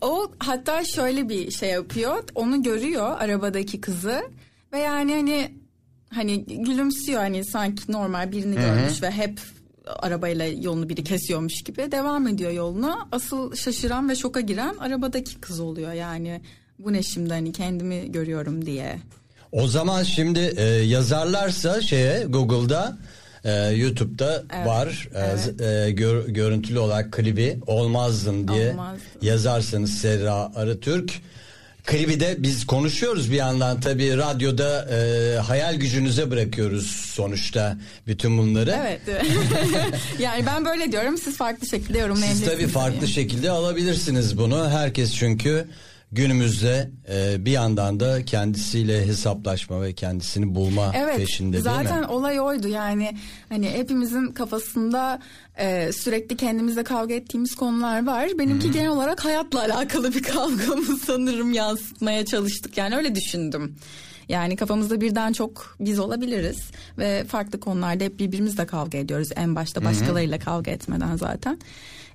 [0.00, 2.24] O hatta şöyle bir şey yapıyor.
[2.34, 4.22] Onu görüyor arabadaki kızı
[4.72, 5.52] ve yani hani
[6.14, 9.40] hani gülümsüyor hani sanki normal birini görmüş ve hep
[9.86, 13.08] arabayla yolunu biri kesiyormuş gibi devam ediyor yoluna.
[13.12, 16.40] Asıl şaşıran ve şoka giren arabadaki kız oluyor yani.
[16.78, 18.98] Bu ne şimdi hani kendimi görüyorum diye.
[19.52, 22.98] O zaman şimdi e, yazarlarsa şeye Google'da
[23.44, 25.60] e, YouTube'da Evet, var E, evet.
[25.60, 29.00] e, gör- görüntülü olarak klibi olmazdın diye Olmazdım.
[29.22, 31.12] yazarsanız Serra Arıtürk.
[31.86, 38.76] Klibi de biz konuşuyoruz bir yandan tabii radyoda e, hayal gücünüze bırakıyoruz sonuçta bütün bunları.
[38.80, 39.00] Evet.
[40.18, 42.52] yani ben böyle diyorum siz farklı şekilde Siz yorumlayabilirsiniz.
[42.52, 44.70] tabii farklı şekilde alabilirsiniz bunu.
[44.70, 45.66] Herkes çünkü
[46.12, 52.06] günümüzde e, bir yandan da kendisiyle hesaplaşma ve kendisini bulma Evet peşinde değil zaten mi?
[52.06, 53.16] olay oydu yani
[53.48, 55.20] hani hepimizin kafasında
[55.58, 58.28] e, sürekli kendimizle kavga ettiğimiz konular var.
[58.38, 63.76] Benimki genel olarak hayatla alakalı bir kavgamı sanırım yansıtmaya çalıştık yani öyle düşündüm.
[64.28, 69.84] Yani kafamızda birden çok biz olabiliriz ve farklı konularda hep birbirimizle kavga ediyoruz en başta
[69.84, 71.58] başkalarıyla kavga etmeden zaten.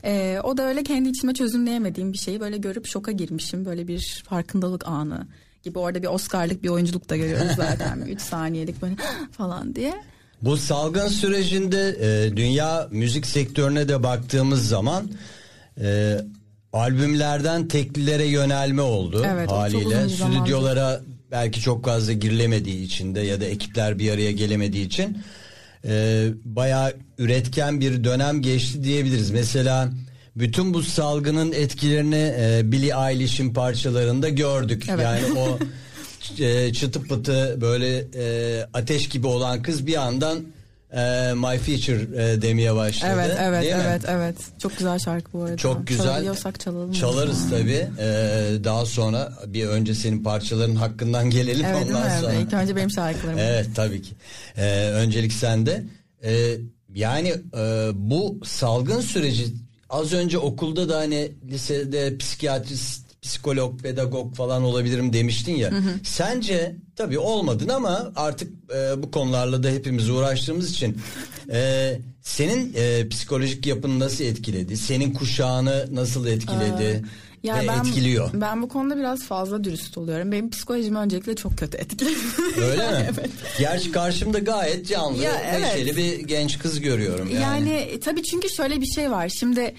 [0.04, 4.24] E, o da öyle kendi içime çözümleyemediğim bir şeyi böyle görüp şoka girmişim böyle bir
[4.30, 5.28] farkındalık anı
[5.63, 8.96] gibi orada bir Oscar'lık bir oyunculuk da görüyoruz zaten 3 saniyelik böyle
[9.32, 9.93] falan diye.
[10.41, 15.10] Bu salgın sürecinde e, dünya müzik sektörüne de baktığımız zaman
[15.82, 16.17] e,
[16.74, 20.04] albümlerden teklilere yönelme oldu Evet, haliyle.
[20.04, 21.16] bir zamandır.
[21.32, 25.18] Belki çok fazla girilemediği için de ya da ekipler bir araya gelemediği için
[25.86, 29.32] e, bayağı üretken bir dönem geçti diyebiliriz.
[29.32, 29.90] Mesela
[30.36, 34.86] bütün bu salgının etkilerini e, Billie Eilish'in parçalarında gördük.
[34.90, 35.04] Evet.
[35.04, 35.60] Yani o
[36.44, 40.40] e, çıtı pıtı böyle e, ateş gibi olan kız bir yandan
[40.93, 43.12] e, My Future e, demeye başladı.
[43.15, 43.82] Evet evet Değil mi?
[43.88, 44.36] evet evet.
[44.60, 45.58] Çok güzel şarkı bu arada.
[45.58, 46.06] Çok güzel.
[46.06, 46.91] Çalabiliyorsak çalalım.
[46.91, 47.88] Çalarız tabii.
[48.00, 48.06] E,
[48.63, 52.12] daha sonra bir önce senin parçaların hakkından gelelim Evet ondan mi?
[52.21, 52.34] sonra.
[52.34, 53.39] İlk önce benim şarkılarım.
[53.39, 54.12] Evet tabii ki.
[54.58, 55.84] Ee, öncelik sende.
[56.23, 56.58] Ee,
[56.95, 59.45] yani e, bu salgın süreci
[59.89, 65.72] az önce okulda da hani lisede psikiyatrist, psikolog, pedagog falan olabilirim demiştin ya.
[66.04, 70.98] Sence tabii olmadın ama artık e, bu konularla da hepimiz uğraştığımız için
[71.52, 74.78] e, senin e, psikolojik yapını nasıl etkiledi?
[74.78, 77.06] Senin kuşağını nasıl etkiledi?
[77.44, 78.30] Ya ve ben, etkiliyor.
[78.34, 80.32] Ben bu konuda biraz fazla dürüst oluyorum.
[80.32, 82.16] Benim psikolojimi öncelikle çok kötü etkiledi.
[82.62, 83.08] Öyle mi?
[83.60, 85.62] Gerçi karşımda gayet canlı, Ya, evet.
[85.62, 87.30] neşeli bir genç kız görüyorum.
[87.30, 89.30] Yani, Yani, e, tabii çünkü şöyle bir şey var.
[89.40, 89.76] Şimdi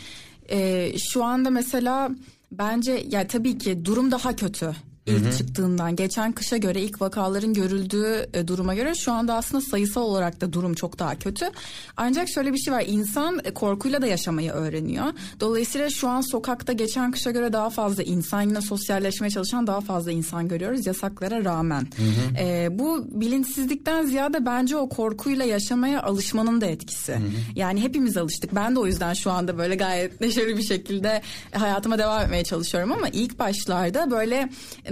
[0.50, 2.10] e, şu anda mesela
[2.50, 4.74] bence ya tabii ki durum daha kötü
[5.08, 5.96] ilk çıktığından.
[5.96, 10.52] Geçen kışa göre ilk vakaların görüldüğü e, duruma göre şu anda aslında sayısal olarak da
[10.52, 11.46] durum çok daha kötü.
[11.96, 12.84] Ancak şöyle bir şey var.
[12.86, 15.06] İnsan e, korkuyla da yaşamayı öğreniyor.
[15.40, 20.12] Dolayısıyla şu an sokakta geçen kışa göre daha fazla insan yine sosyalleşmeye çalışan daha fazla
[20.12, 21.86] insan görüyoruz yasaklara rağmen.
[22.38, 27.18] E, bu bilinçsizlikten ziyade bence o korkuyla yaşamaya alışmanın da etkisi.
[27.56, 28.54] Yani hepimiz alıştık.
[28.54, 32.92] Ben de o yüzden şu anda böyle gayet neşeli bir şekilde hayatıma devam etmeye çalışıyorum
[32.92, 34.48] ama ilk başlarda böyle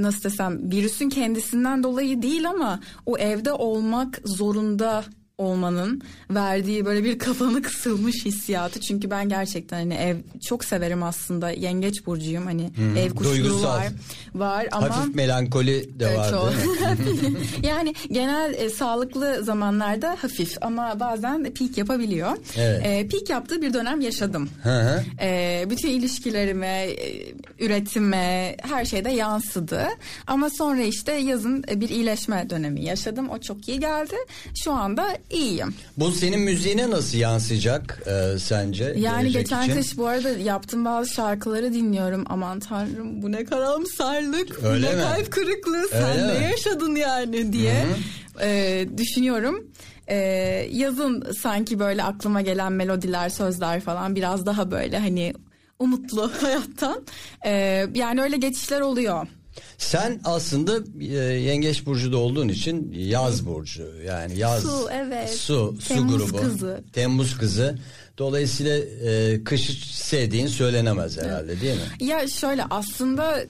[0.06, 5.04] nasıl desem virüsün kendisinden dolayı değil ama o evde olmak zorunda
[5.38, 8.80] olmanın verdiği böyle bir kafanı kısılmış hissiyatı.
[8.80, 10.16] Çünkü ben gerçekten hani ev
[10.48, 11.50] çok severim aslında.
[11.50, 13.68] Yengeç burcuyum hani ev kuşluğu Duygusal.
[13.68, 13.86] var.
[14.34, 16.52] Var ama Hafif melankoli de Evet, var çok.
[17.62, 22.36] yani genel e, sağlıklı zamanlarda hafif ama bazen peak yapabiliyor.
[22.56, 22.82] Evet.
[22.86, 24.48] E, peak yaptığı bir dönem yaşadım.
[24.62, 25.02] Hı hı.
[25.20, 29.82] E, bütün ilişkilerime, e, üretime her şeyde yansıdı.
[30.26, 33.28] Ama sonra işte yazın e, bir iyileşme dönemi yaşadım.
[33.30, 34.14] O çok iyi geldi.
[34.54, 35.74] Şu anda iyiyim.
[35.96, 38.94] Bu senin müziğine nasıl yansıyacak e, sence?
[38.98, 39.76] Yani geçen için?
[39.80, 42.24] kış bu arada yaptığım bazı şarkıları dinliyorum.
[42.28, 45.00] Aman tanrım bu ne karamsarlık, bu Öyle ne mi?
[45.02, 46.44] kalp kırıklığı, sen Öyle ne mi?
[46.44, 47.86] yaşadın yani diye
[48.42, 49.66] e, düşünüyorum.
[50.08, 50.16] E,
[50.72, 55.34] yazın sanki böyle aklıma gelen melodiler, sözler falan biraz daha böyle hani
[55.78, 57.02] umutlu hayattan.
[57.46, 59.26] E, yani öyle geçişler oluyor.
[59.78, 65.30] Sen aslında e, yengeç burcuda olduğun için yaz burcu yani yaz Su, evet.
[65.30, 66.84] su su Temmuz grubu kızı.
[66.92, 67.78] Temmuz kızı
[68.18, 72.06] dolayısıyla e, kışı sevdiğin söylenemez herhalde değil mi?
[72.06, 73.44] Ya şöyle aslında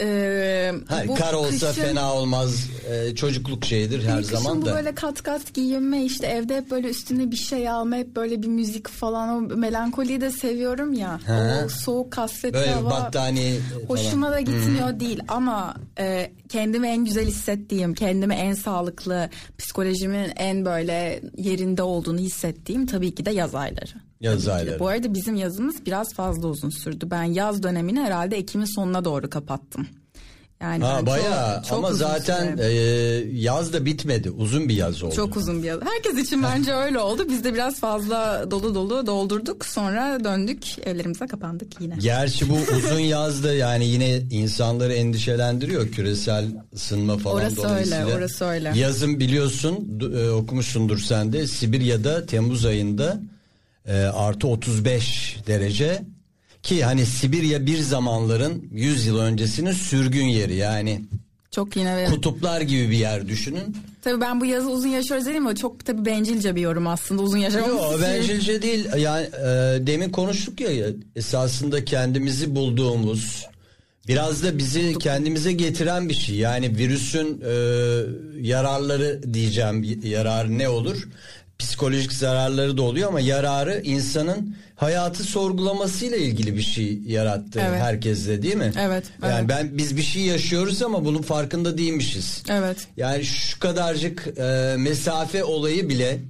[0.00, 4.66] e, Hayır, bu kar olsa kışın- fena olmaz e, çocukluk şeyidir her Kışın zaman bu
[4.66, 4.74] da.
[4.74, 8.46] böyle kat kat giyinme işte evde hep böyle üstüne bir şey alma hep böyle bir
[8.48, 11.20] müzik falan o melankoliyi de seviyorum ya.
[11.26, 11.64] Hı.
[11.64, 13.58] O soğuk kasvetli Böyle hava battaniye e,
[13.88, 14.32] hoşuma falan.
[14.32, 21.20] da gitmiyor değil ama e, kendimi en güzel hissettiğim, kendimi en sağlıklı, psikolojimin en böyle
[21.36, 24.07] yerinde olduğunu hissettiğim tabii ki de yaz ayları.
[24.20, 24.78] Yaz ayları.
[24.78, 27.06] Bu arada bizim yazımız biraz fazla uzun sürdü.
[27.10, 29.86] Ben yaz dönemini herhalde Ekim'in sonuna doğru kapattım.
[30.62, 32.72] Yani Ha bayağı çok- çok ama zaten süre.
[32.72, 32.76] e,
[33.32, 34.30] yaz da bitmedi.
[34.30, 35.14] Uzun bir yaz oldu.
[35.14, 35.80] Çok uzun bir yıl.
[35.80, 37.26] Herkes için bence öyle oldu.
[37.28, 39.66] Biz de biraz fazla dolu dolu doldurduk.
[39.66, 41.94] Sonra döndük evlerimize kapandık yine.
[42.00, 48.04] Gerçi bu uzun yazda yani yine insanları endişelendiriyor küresel ısınma falan Orası dolayısıyla.
[48.06, 48.72] öyle, orası öyle.
[48.76, 53.20] Yazın biliyorsun e, okumuşsundur sen de Sibirya'da Temmuz ayında
[53.88, 56.02] e, artı 35 derece
[56.62, 61.00] ki hani Sibirya bir zamanların 100 yıl öncesinin sürgün yeri yani
[61.50, 63.76] Çok yine ve kutuplar gibi bir yer düşünün.
[64.02, 67.38] tabii ben bu yazı uzun yaşıyoruz dedim ama çok tabii bencilce bir yorum aslında uzun
[67.38, 67.82] yaşamamız.
[67.92, 69.46] Yok bencilce değil yani e,
[69.86, 70.70] demin konuştuk ya
[71.16, 73.46] esasında kendimizi bulduğumuz
[74.08, 77.52] biraz da bizi kendimize getiren bir şey yani virüsün e,
[78.48, 81.08] yararları diyeceğim Y- yararı ne olur
[81.58, 87.80] psikolojik zararları da oluyor ama yararı insanın hayatı sorgulamasıyla ilgili bir şey yarattı Evet.
[87.80, 88.72] herkeste değil mi?
[88.78, 89.48] Evet, Yani evet.
[89.48, 92.42] ben biz bir şey yaşıyoruz ama bunun farkında değilmişiz.
[92.48, 92.86] Evet.
[92.96, 96.20] Yani şu kadarcık e, mesafe olayı bile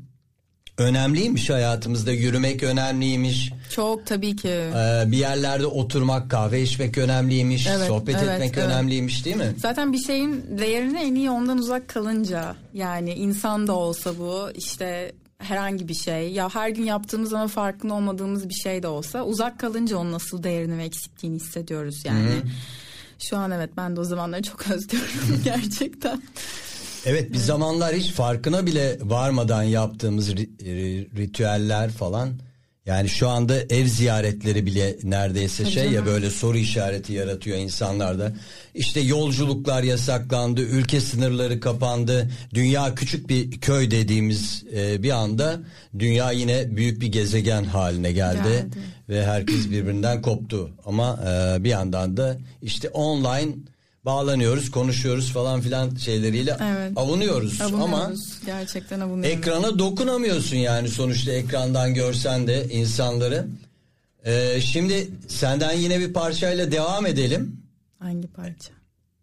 [0.78, 2.12] önemliymiş hayatımızda.
[2.12, 3.52] Yürümek önemliymiş.
[3.70, 4.48] Çok tabii ki.
[4.48, 7.66] E, bir yerlerde oturmak, kahve içmek önemliymiş.
[7.66, 8.66] Evet, sohbet evet, etmek evet.
[8.66, 9.54] önemliymiş değil mi?
[9.56, 15.12] Zaten bir şeyin değerini en iyi ondan uzak kalınca yani insan da olsa bu işte
[15.42, 19.58] herhangi bir şey ya her gün yaptığımız ama farkında olmadığımız bir şey de olsa uzak
[19.58, 22.30] kalınca onun nasıl değerini ve eksikliğini hissediyoruz yani.
[23.18, 26.22] Şu an evet ben de o zamanları çok özlüyorum gerçekten.
[27.06, 32.30] Evet bir zamanlar hiç farkına bile varmadan yaptığımız ri- ri- ritüeller falan.
[32.88, 36.06] Yani şu anda ev ziyaretleri bile neredeyse şey ya canım.
[36.06, 38.32] böyle soru işareti yaratıyor insanlarda.
[38.74, 42.30] İşte yolculuklar yasaklandı, ülke sınırları kapandı.
[42.54, 45.60] Dünya küçük bir köy dediğimiz e, bir anda
[45.98, 48.38] dünya yine büyük bir gezegen haline geldi.
[48.38, 48.66] Geldi.
[49.08, 50.70] Ve herkes birbirinden koptu.
[50.86, 53.52] Ama e, bir yandan da işte online
[54.12, 56.92] bağlanıyoruz, konuşuyoruz falan filan şeyleriyle Evet.
[56.96, 57.60] avunuyoruz.
[57.60, 58.32] Ama Avunuyoruz.
[58.46, 59.38] Gerçekten avunuyoruz.
[59.38, 63.46] ekrana dokunamıyorsun yani sonuçta ekrandan görsen de insanları.
[64.24, 67.56] Ee, şimdi senden yine bir parçayla devam edelim.
[67.98, 68.70] Hangi parça?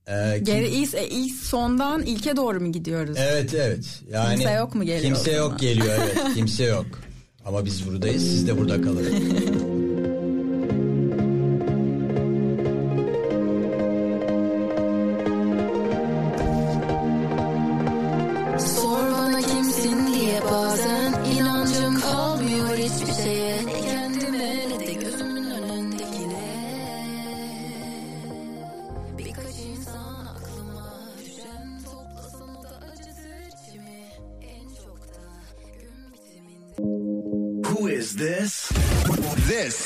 [0.07, 3.17] Ee, kim- Geri ilk, e, ilk sondan ilke doğru mu gidiyoruz?
[3.19, 3.85] Evet evet.
[4.11, 6.17] Yani Kimse yok mu geliyor Kimse yok geliyor evet.
[6.35, 6.85] kimse yok.
[7.45, 8.23] Ama biz buradayız.
[8.23, 9.05] Siz de burada kalın.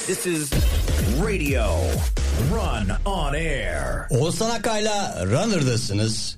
[0.09, 0.25] This.
[0.25, 0.49] İs
[1.21, 1.71] Radio
[2.51, 3.75] Run on Air.
[4.09, 6.37] Oğuzhan Akay'la Runner'dasınız.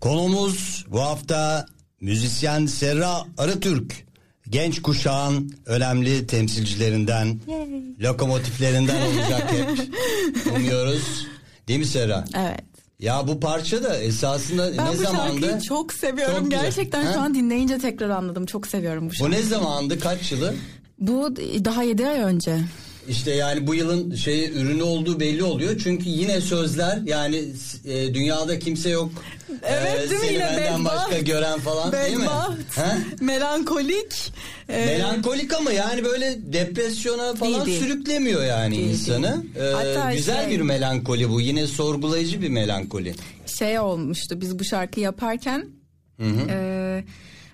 [0.00, 1.66] Konumuz bu hafta
[2.00, 3.94] müzisyen Serra Arıtürk.
[4.50, 7.40] Genç kuşağın önemli temsilcilerinden,
[8.00, 9.78] lokomotiflerinden olacak hep.
[10.56, 11.26] Umuyoruz.
[11.68, 12.24] Değil mi Serra?
[12.36, 12.64] Evet.
[13.00, 15.40] Ya bu parça da esasında Ben ne bu zamandı?
[15.40, 16.36] şarkıyı çok seviyorum.
[16.36, 16.64] Çok güzel.
[16.64, 17.12] Gerçekten Ha?
[17.12, 18.46] şu an dinleyince tekrar anladım.
[18.46, 19.40] Çok seviyorum bu Bu şarkıyı.
[19.40, 20.00] ne zamandı?
[20.00, 20.54] Kaç yılı?
[20.98, 22.58] Bu daha 7 ay önce.
[23.08, 25.80] İşte yani bu yılın şey ürünü olduğu belli oluyor.
[25.84, 27.44] Çünkü yine sözler yani
[27.84, 29.10] e, dünyada kimse yok.
[29.62, 30.26] Evet, değil mi?
[30.32, 30.96] Yine benden bedbaht.
[31.10, 32.22] başka gören falan değil mi?
[32.22, 32.98] Bedbaht, Ha?
[33.20, 34.32] melankolik.
[34.68, 39.42] e, Melankolik ama yani böyle depresyona falan Değil, sürüklemiyor yani Değil, insanı.
[39.54, 40.08] değil.
[40.10, 41.40] Ee, güzel şey- bir melankoli bu.
[41.40, 43.14] Yine sorgulayıcı bir melankoli.
[43.46, 45.66] şey olmuştu biz bu şarkı yaparken
[46.48, 47.04] e,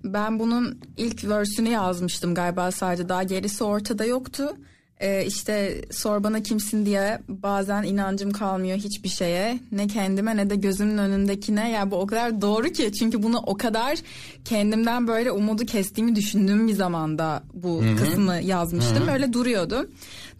[0.05, 4.57] ben bunun ilk versünü yazmıştım galiba sadece daha gerisi ortada yoktu.
[5.01, 9.61] E, işte sor bana kimsin diye bazen inancım kalmıyor hiçbir şeye.
[9.73, 11.71] Ne kendime ne de gözümün önündekine.
[11.71, 13.99] Ya bu o kadar doğru ki çünkü bunu o kadar
[14.45, 19.09] kendimden böyle umudu kestiğimi düşündüğüm bir zamanda bu kısmı yazmıştım.
[19.09, 19.89] Öyle duruyordu.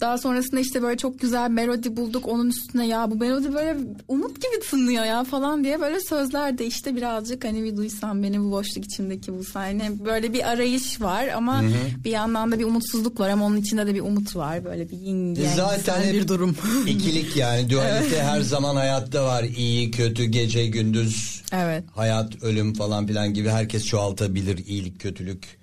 [0.01, 2.29] Daha sonrasında işte böyle çok güzel melodi bulduk.
[2.29, 3.77] Onun üstüne ya bu melodi böyle
[4.09, 8.41] umut gibi tınlıyor ya falan diye böyle sözler de işte birazcık hani bir duysam beni
[8.41, 10.05] bu boşluk içimdeki bu sahne.
[10.05, 11.63] Böyle bir arayış var ama
[12.05, 14.97] bir yandan da bir umutsuzluk var ama onun içinde de bir umut var böyle bir
[14.97, 16.57] yin yang Zaten hep bir durum.
[16.87, 19.43] ikilik yani dualite her zaman hayatta var.
[19.43, 21.85] İyi, kötü, gece, gündüz, evet.
[21.95, 24.67] hayat, ölüm falan filan gibi herkes çoğaltabilir.
[24.67, 25.59] iyilik, kötülük,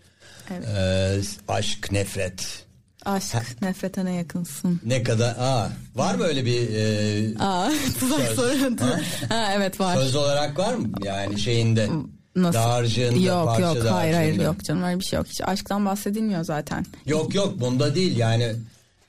[0.51, 0.67] Evet.
[0.77, 2.65] ee, aşk, nefret.
[3.05, 4.79] Aşk nefrete ne yakınsın.
[4.85, 7.69] Ne kadar aa var mı öyle bir e, Aa,
[7.99, 8.35] tuzak Söz.
[8.35, 8.75] soru.
[8.79, 8.99] Ha?
[9.29, 9.95] Ha, evet var.
[9.95, 11.89] söz olarak var mı yani şeyinde
[12.35, 12.59] Nasıl?
[12.59, 15.27] dağarcığında Yok yok hayır hayır yok canım öyle bir şey yok.
[15.27, 16.85] Hiç aşktan bahsedilmiyor zaten.
[17.05, 18.55] Yok yok bunda değil yani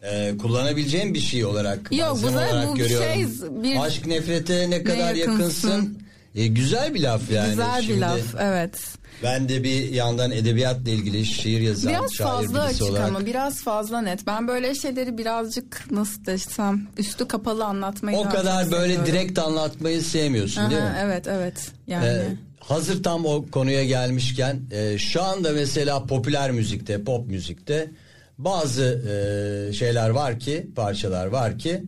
[0.03, 3.07] e, kullanabileceğin bir şey olarak Yok, bu olarak bu bir görüyorum.
[3.15, 5.69] şey, bir- Aşk nefrete ne kadar yakınsın.
[5.71, 5.99] yakınsın.
[6.35, 7.51] E, güzel bir laf yani.
[7.51, 8.79] Güzel bir Şimdi laf evet.
[9.23, 13.09] Ben de bir yandan edebiyatla ilgili şiir yazan Biraz şair fazla açık olarak.
[13.09, 14.27] ama biraz fazla net.
[14.27, 19.07] Ben böyle şeyleri birazcık nasıl desem üstü kapalı anlatmayı o kadar böyle seviyorum.
[19.07, 20.97] direkt anlatmayı sevmiyorsun değil Aha, mi?
[21.03, 21.55] Evet evet
[21.87, 22.07] yani.
[22.07, 22.23] Ee,
[22.61, 27.91] hazır tam o konuya gelmişken e, şu anda mesela popüler müzikte pop müzikte
[28.39, 31.83] bazı e, şeyler var ki parçalar var ki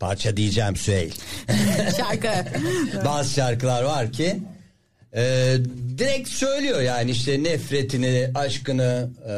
[0.00, 1.10] parça diyeceğim Süheyl
[1.96, 2.28] Şarkı.
[3.04, 4.42] bazı şarkılar var ki
[5.16, 5.56] e,
[5.98, 9.32] direkt söylüyor yani işte nefretini aşkını e,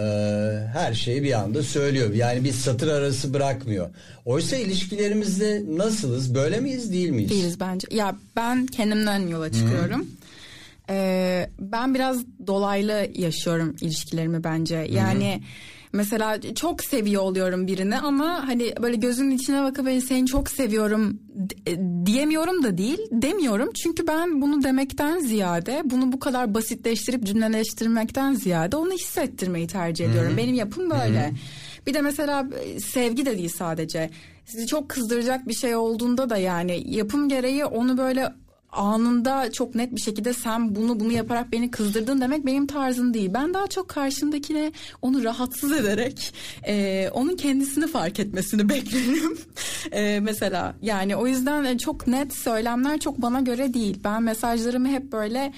[0.79, 3.91] her şeyi bir anda söylüyor yani bir satır arası bırakmıyor
[4.25, 7.31] oysa ilişkilerimizde nasılız böyle miyiz değil miyiz?
[7.31, 7.87] Değiliz bence.
[7.91, 10.07] Ya ben kendimden yola çıkıyorum.
[10.91, 14.87] Ee, ben biraz dolaylı yaşıyorum ilişkilerimi bence.
[14.91, 15.43] Yani
[15.93, 21.21] mesela çok seviyor oluyorum birini ama hani böyle gözünün içine bakıp ben seni çok seviyorum
[21.35, 23.71] d- diyemiyorum da değil demiyorum.
[23.75, 30.35] Çünkü ben bunu demekten ziyade bunu bu kadar basitleştirip cümleleştirmekten ziyade onu hissettirmeyi tercih ediyorum.
[30.37, 31.33] Benim yapım böyle.
[31.87, 34.11] Bir de mesela e, sevgi de değil sadece.
[34.47, 38.33] Sizi çok kızdıracak bir şey olduğunda da yani yapım gereği onu böyle
[38.77, 43.31] anında çok net bir şekilde sen bunu bunu yaparak beni kızdırdın demek benim tarzım değil.
[43.35, 44.73] Ben daha çok karşımdakine
[45.03, 46.35] onu rahatsız ederek
[46.67, 49.39] e, onun kendisini fark etmesini beklerim.
[49.93, 54.01] E, mesela yani o yüzden çok net söylemler çok bana göre değil.
[54.05, 55.53] Ben mesajlarımı hep böyle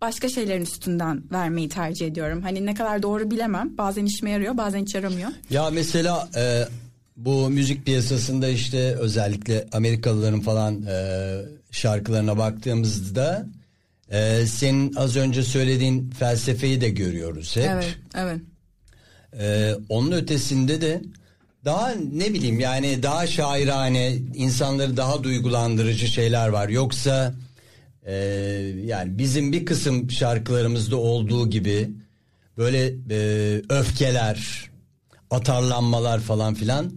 [0.00, 2.42] başka şeylerin üstünden vermeyi tercih ediyorum.
[2.42, 3.78] Hani ne kadar doğru bilemem.
[3.78, 5.30] Bazen işime yarıyor, bazen hiç yaramıyor.
[5.50, 6.64] Ya mesela e,
[7.16, 10.94] bu müzik piyasasında işte özellikle Amerikalıların falan e,
[11.74, 13.46] şarkılarına baktığımızda
[14.10, 17.70] e, senin az önce söylediğin felsefeyi de görüyoruz hep.
[17.70, 18.40] Evet, evet.
[19.40, 21.02] E, onun ötesinde de
[21.64, 26.68] daha ne bileyim yani daha şairane insanları daha duygulandırıcı şeyler var.
[26.68, 27.34] Yoksa
[28.06, 28.14] e,
[28.84, 31.90] yani bizim bir kısım şarkılarımızda olduğu gibi
[32.58, 34.70] böyle e, öfkeler,
[35.30, 36.92] atarlanmalar falan filan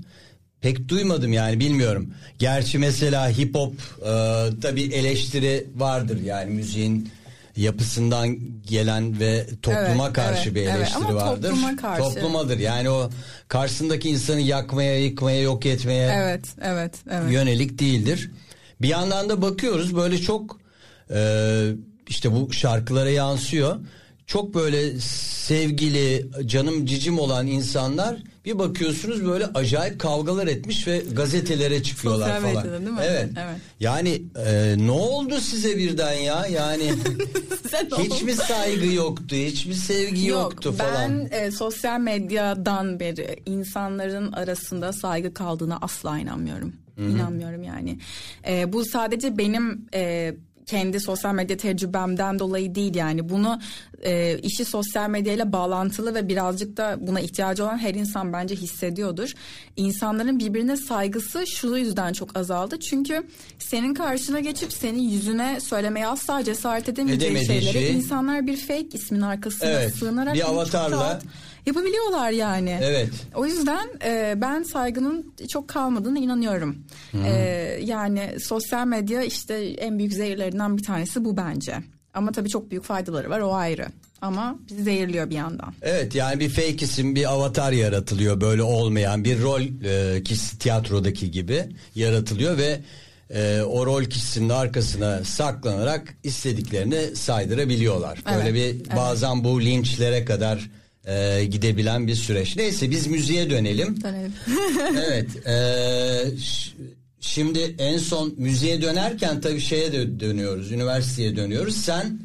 [0.62, 2.14] pek duymadım yani bilmiyorum.
[2.40, 4.06] Gerçi mesela hip hop e,
[4.62, 7.10] tabi eleştiri vardır yani müziğin
[7.58, 8.38] yapısından
[8.68, 10.76] gelen ve topluma Evet, karşı evet, bir evet.
[10.76, 11.50] eleştiri Ama vardır.
[11.50, 12.04] topluma karşı.
[12.04, 13.10] Toplumadır yani o
[13.48, 17.32] karşısındaki insanı yakmaya, yıkmaya, yok etmeye Evet, evet, evet.
[17.32, 18.32] yönelik değildir.
[18.82, 20.60] Bir yandan da bakıyoruz böyle çok
[21.14, 21.20] e,
[22.08, 23.76] işte bu şarkılara yansıyor.
[24.28, 25.00] Çok böyle
[25.48, 28.18] sevgili, canım cicim olan insanlar
[28.48, 32.66] bir bakıyorsunuz böyle acayip kavgalar etmiş ve gazetelere çıkıyorlar Sosyal falan.
[32.66, 33.02] medyada değil mi?
[33.04, 33.30] Evet.
[33.36, 33.56] Evet.
[33.80, 36.46] Yani e, ne oldu size birden ya?
[36.48, 36.94] Yani
[37.98, 41.28] hiç mi saygı yoktu, hiç mi sevgi yoktu ben falan?
[41.32, 46.74] e, sosyal medyadan beri insanların arasında saygı kaldığına asla inanmıyorum.
[46.98, 48.00] İnanmıyorum yani.
[48.48, 50.34] E, bu sadece benim e,
[50.68, 53.60] kendi sosyal medya tecrübemden dolayı değil yani bunu
[54.04, 59.34] e, işi sosyal medyayla bağlantılı ve birazcık da buna ihtiyacı olan her insan bence hissediyordur.
[59.76, 62.80] İnsanların birbirine saygısı şu yüzden çok azaldı.
[62.80, 63.24] Çünkü
[63.60, 68.88] senin karşına geçip senin yüzüne söylemeye asla cesaret edemeyeceği Edemediği şeyleri şeyi- insanlar bir fake
[68.94, 71.24] ismin arkasına Evet, sığınarak bir avatarla- rahat
[71.68, 72.80] yapabiliyorlar yani.
[72.82, 73.10] Evet.
[73.36, 76.78] O yüzden e, ben saygının çok kalmadığına inanıyorum.
[77.26, 77.32] E,
[77.84, 81.76] yani sosyal medya işte en büyük zehirlerinden bir tanesi bu bence.
[82.14, 83.88] Ama tabii çok büyük faydaları var o ayrı.
[84.22, 85.74] Ama bizi zehirliyor bir yandan.
[85.82, 91.32] Evet yani bir fake isim bir avatar yaratılıyor böyle olmayan bir rol e, kişisi tiyatrodaki
[91.32, 91.64] gibi
[91.96, 92.80] yaratılıyor ve
[93.30, 98.20] e, o rol kişisinin arkasına saklanarak istediklerini saydırabiliyorlar.
[98.26, 98.96] Böyle Evet, bir evet.
[98.96, 100.70] bazen bu linçlere kadar
[101.08, 102.58] e, gidebilen bir süreç.
[102.58, 104.04] Neyse biz müziğe dönelim.
[104.04, 104.34] Dönelim.
[105.08, 105.48] evet.
[105.48, 105.58] e,
[107.20, 110.72] şimdi en son müziğe dönerken tabii şeye de dönüyoruz.
[110.72, 111.78] Üniversiteye dönüyoruz.
[111.78, 112.20] Sen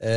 [0.00, 0.12] e,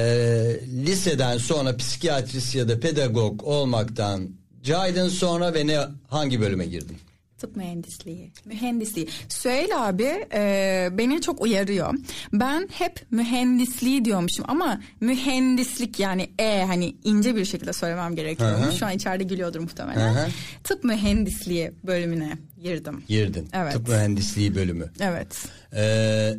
[0.86, 4.30] liseden sonra psikiyatrist ya da pedagog olmaktan
[4.64, 6.98] caydın sonra ve ne hangi bölüme girdin?
[7.38, 8.32] Tıp mühendisliği.
[8.46, 9.08] Mühendisliği.
[9.30, 11.94] Süheyl abi e, beni çok uyarıyor.
[12.34, 18.76] Ben hep mühendisliği diyormuşum ama mühendislik yani e hani ince bir şekilde söylemem gerekiyormuş.
[18.76, 20.14] Şu an içeride gülüyordur muhtemelen.
[20.14, 20.28] Hı hı.
[20.64, 23.04] Tıp mühendisliği bölümüne girdim.
[23.08, 23.50] Girdin.
[23.54, 23.74] Evet.
[23.74, 24.92] Tıp mühendisliği bölümü.
[25.00, 25.46] Evet.
[25.76, 26.34] Ee,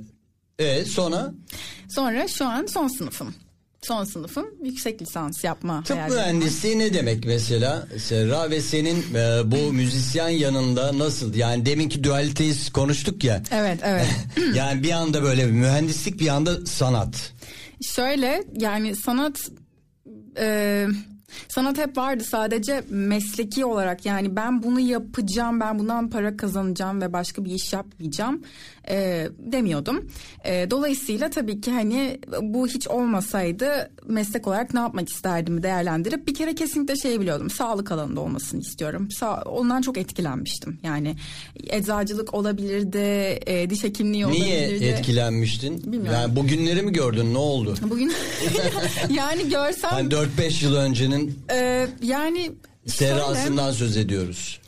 [0.59, 1.33] e, sonra
[1.89, 3.35] Sonra şu an son sınıfım.
[3.83, 7.89] Son sınıfım yüksek lisans yapma tıp mühendisliği ne demek mesela?
[7.99, 11.35] Serra ve senin e, bu müzisyen yanında nasıl?
[11.35, 13.43] Yani deminki dualiteyi konuştuk ya.
[13.51, 14.07] Evet evet.
[14.55, 17.33] yani bir anda böyle mühendislik bir anda sanat.
[17.83, 19.51] Şöyle yani sanat
[20.39, 20.87] e,
[21.49, 27.13] Sanat hep vardı sadece mesleki olarak yani ben bunu yapacağım ben bundan para kazanacağım ve
[27.13, 28.43] başka bir iş yapmayacağım
[28.91, 30.11] e, demiyordum.
[30.45, 36.35] E, dolayısıyla tabii ki hani bu hiç olmasaydı meslek olarak ne yapmak isterdim değerlendirip bir
[36.35, 39.11] kere kesinlikle şey biliyordum sağlık alanında olmasını istiyorum.
[39.11, 41.17] Sa ondan çok etkilenmiştim yani
[41.67, 42.99] eczacılık olabilirdi
[43.47, 44.81] e, diş hekimliği olabilirdi.
[44.81, 45.93] Niye etkilenmiştin?
[45.93, 46.21] Bilmiyorum.
[46.23, 47.75] Yani bugünleri mi gördün ne oldu?
[47.83, 48.13] Bugün
[49.11, 51.18] yani görsem Hani 4-5 yıl öncenin
[51.51, 52.51] e, yani
[52.87, 54.61] şöyle- serasından söz ediyoruz.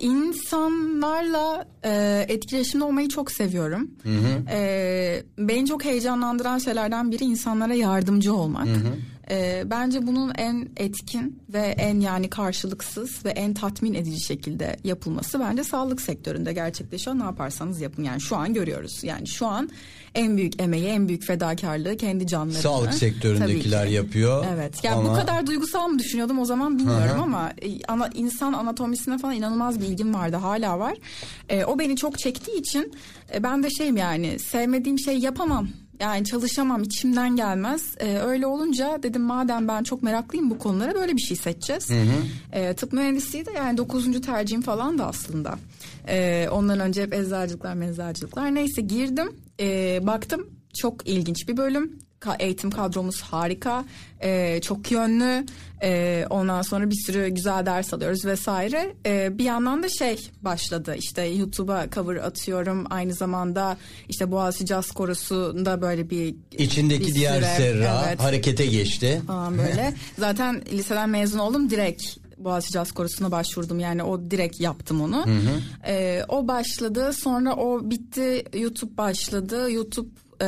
[0.00, 3.90] İnsanlarla e, etkileşimde olmayı çok seviyorum.
[4.50, 8.68] E, beni çok heyecanlandıran şeylerden biri insanlara yardımcı olmak.
[9.30, 15.40] E, bence bunun en etkin ve en yani karşılıksız ve en tatmin edici şekilde yapılması
[15.40, 17.18] bence sağlık sektöründe gerçekleşiyor.
[17.18, 19.04] Ne yaparsanız yapın yani şu an görüyoruz.
[19.04, 19.70] Yani şu an
[20.14, 22.62] en büyük emeği, en büyük fedakarlığı kendi canlarını.
[22.62, 24.46] Sağlık sektöründekiler yapıyor.
[24.54, 24.84] Evet.
[24.84, 27.22] Ya ama bu kadar duygusal mı düşünüyordum o zaman bilmiyorum Hı hı.
[27.22, 30.94] ama e, ana, insan anatomisine falan inanılmaz bir ilgim vardı hala var.
[31.48, 32.92] E, o beni çok çektiği için
[33.34, 35.68] e, ben de şeyim yani sevmediğim şey yapamam.
[36.00, 37.94] Yani çalışamam içimden gelmez.
[37.98, 41.90] E, öyle olunca dedim madem ben çok meraklıyım bu konulara böyle bir şey seçeceğiz.
[42.52, 45.58] E, tıp mühendisliği de yani dokuzuncu tercihim falan da aslında.
[46.08, 48.54] E, ondan önce hep eczacılıklar meczacılıklar.
[48.54, 49.28] Neyse girdim
[49.60, 51.98] e, baktım çok ilginç bir bölüm.
[52.20, 53.84] Ka- Eğitim kadromuz harika,
[54.20, 55.46] e, çok yönlü.
[55.82, 58.94] E, ondan sonra bir sürü güzel ders alıyoruz vesaire.
[59.06, 62.84] E, bir yandan da şey başladı işte YouTube'a cover atıyorum.
[62.90, 63.76] Aynı zamanda
[64.08, 69.22] işte Boğaziçi Caz Korosu'nda böyle bir içindeki bir diğer süre, serra evet, harekete geçti.
[69.26, 69.94] falan böyle.
[70.18, 72.02] Zaten liseden mezun oldum direkt
[72.38, 75.24] Boğaziçi Caz Korosu'na başvurdum yani o direkt yaptım onu.
[75.86, 80.08] Ee, o başladı sonra o bitti YouTube başladı YouTube
[80.42, 80.46] e,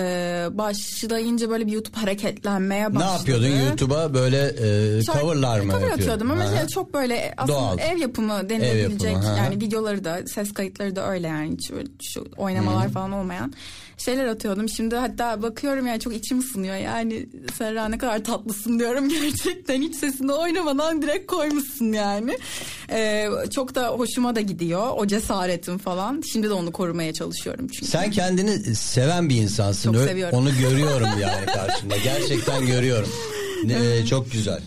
[0.53, 3.11] başlayınca böyle bir YouTube hareketlenmeye başladı.
[3.11, 6.03] Ne yapıyordun YouTube'a böyle e, Şarkı- coverlar mı Cover yapıyordun?
[6.03, 7.79] atıyordum ama şey çok böyle aslında Doğal.
[7.79, 11.89] ev yapımı denilebilecek Ev yapımı, yani videoları da ses kayıtları da öyle yani hiç öyle
[12.03, 13.53] şu oynamalar falan olmayan
[13.99, 14.69] şeyler atıyordum.
[14.69, 17.29] Şimdi hatta bakıyorum yani çok içim ısınıyor yani
[17.59, 22.39] Serra ne kadar tatlısın diyorum gerçekten hiç sesini oynamadan direkt koymuşsun yani.
[22.91, 26.23] Ee, çok da hoşuma da gidiyor o cesaretim falan.
[26.33, 27.87] Şimdi de onu korumaya çalışıyorum çünkü.
[27.87, 29.78] Sen kendini seven bir insansın.
[29.83, 30.39] Çok seviyorum.
[30.39, 31.97] Onu görüyorum yani karşımda.
[31.97, 33.09] Gerçekten görüyorum.
[33.65, 34.61] Ne- çok güzel.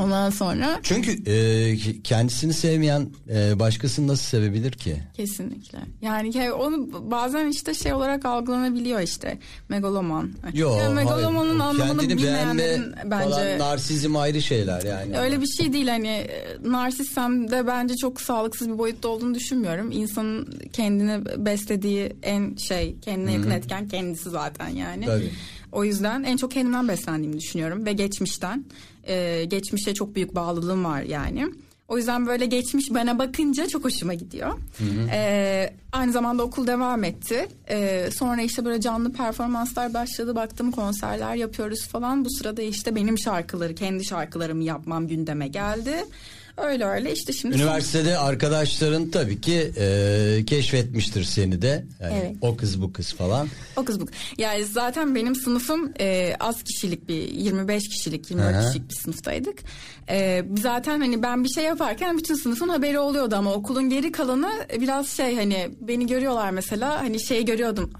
[0.00, 4.96] Ondan sonra Çünkü e, kendisini sevmeyen e, başkasını nasıl sevebilir ki?
[5.14, 5.78] Kesinlikle.
[6.02, 9.38] Yani onu bazen işte şey olarak algılanabiliyor işte
[9.68, 10.32] megaloman.
[10.54, 10.78] Yok.
[10.78, 11.80] yani megalomanın hayır.
[11.80, 15.18] anlamını Kendini bilmeyenlerin bence falan narsizm ayrı şeyler yani.
[15.18, 19.90] öyle bir şey değil hani e, narsistsem de bence çok sağlıksız bir boyutta olduğunu düşünmüyorum.
[19.90, 25.06] İnsanın kendini beslediği en şey kendine yakın etken kendisi zaten yani.
[25.06, 25.30] Tabii.
[25.72, 28.64] O yüzden en çok kendimden beslendiğimi düşünüyorum ve geçmişten.
[29.08, 31.48] Ee, geçmişe çok büyük bağlılığım var yani.
[31.88, 34.58] O yüzden böyle geçmiş bana bakınca çok hoşuma gidiyor.
[35.12, 37.48] Ee, aynı zamanda okul devam etti.
[37.70, 40.36] Ee, sonra işte böyle canlı performanslar başladı.
[40.36, 42.24] Baktım konserler yapıyoruz falan.
[42.24, 45.94] Bu sırada işte benim şarkıları, kendi şarkılarımı yapmam gündeme geldi.
[46.56, 47.56] Öyle öyle işte şimdi...
[47.56, 51.84] Üniversitede arkadaşların tabii ki e, keşfetmiştir seni de.
[52.00, 52.36] Yani Evet.
[52.40, 53.48] O kız bu kız falan.
[53.76, 54.06] O kız bu.
[54.38, 58.66] Yani zaten benim sınıfım e, az kişilik bir 25 kişilik 24 Hı hı.
[58.66, 59.58] kişilik bir sınıftaydık.
[60.08, 64.50] E, zaten hani ben bir şey yaparken bütün sınıfın haberi oluyordu ama okulun geri kalanı
[64.80, 67.92] biraz şey hani beni görüyorlar mesela hani şey görüyordum.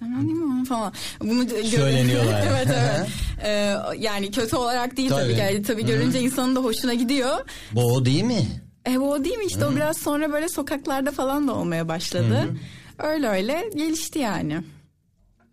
[0.00, 0.92] "Aa, hı, Hemen değil mi onu?" falan.
[1.20, 2.44] Bunu Söyleniyorlar.
[2.50, 3.08] evet evet.
[3.44, 5.40] E, yani kötü olarak değil tabii, Tabii.
[5.40, 7.36] Yani tabii görünce insanın da hoşuna gidiyor.
[7.72, 8.46] Bu o değil mi?
[8.88, 12.56] E bu o değil mi işte o biraz sonra böyle sokaklarda falan da olmaya başladı.
[12.98, 14.60] Öyle öyle gelişti yani.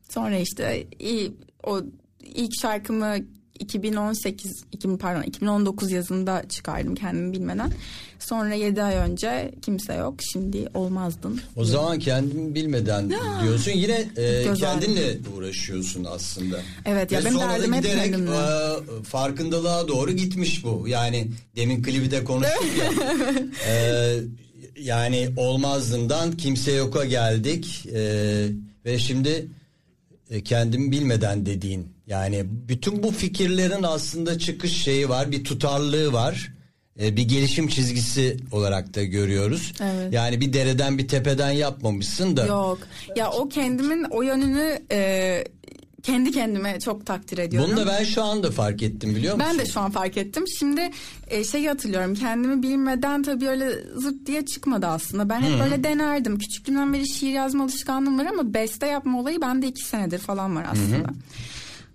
[0.10, 1.34] Sonra işte iyi,
[1.64, 1.82] o
[2.20, 3.16] ilk şarkımı
[3.64, 7.72] 2018 2000 pardon 2019 yazında çıkardım kendimi bilmeden.
[8.20, 10.16] Sonra 7 ay önce kimse yok.
[10.34, 11.42] Şimdi olmazdın.
[11.56, 13.10] O zaman kendimi bilmeden
[13.44, 13.72] diyorsun.
[13.72, 16.60] Yine e, Göz kendinle uğraşıyorsun aslında.
[16.86, 18.32] Evet, ya Ve benim derdim hep kendimle.
[18.32, 20.88] e, farkındalığa doğru gitmiş bu.
[20.88, 22.92] Yani demin klibi de konuştuk ya.
[23.68, 24.20] E,
[24.82, 27.86] yani olmazdından kimse yoka geldik.
[27.94, 28.02] E,
[28.86, 29.48] ve şimdi
[30.30, 31.93] e, kendimi bilmeden dediğin.
[32.08, 35.32] Yani bütün bu fikirlerin aslında çıkış şeyi var.
[35.32, 36.54] Bir tutarlılığı var.
[37.00, 39.74] E, bir gelişim çizgisi olarak da görüyoruz.
[39.82, 40.14] Evet.
[40.14, 42.46] Yani bir dereden bir tepeden yapmamışsın da.
[42.46, 42.80] Yok.
[43.16, 45.44] Ya o kendimin o yönünü e,
[46.04, 47.70] kendi kendime çok takdir ediyorum.
[47.72, 49.50] Bunu da ben şu anda fark ettim biliyor musun?
[49.52, 50.44] Ben de şu an fark ettim.
[50.60, 50.92] Şimdi
[51.28, 52.16] e, şeyi hatırlıyorum.
[52.16, 55.30] Kendimi bilmeden tabii öyle zırt diye çıkmadı aslında.
[55.30, 56.40] Ben hep böyle denerdim.
[56.40, 60.66] Küçüklüğümden beri şiir yazma alışkanlığım var ama beste yapma olayı bende iki senedir falan var
[60.72, 61.10] aslında.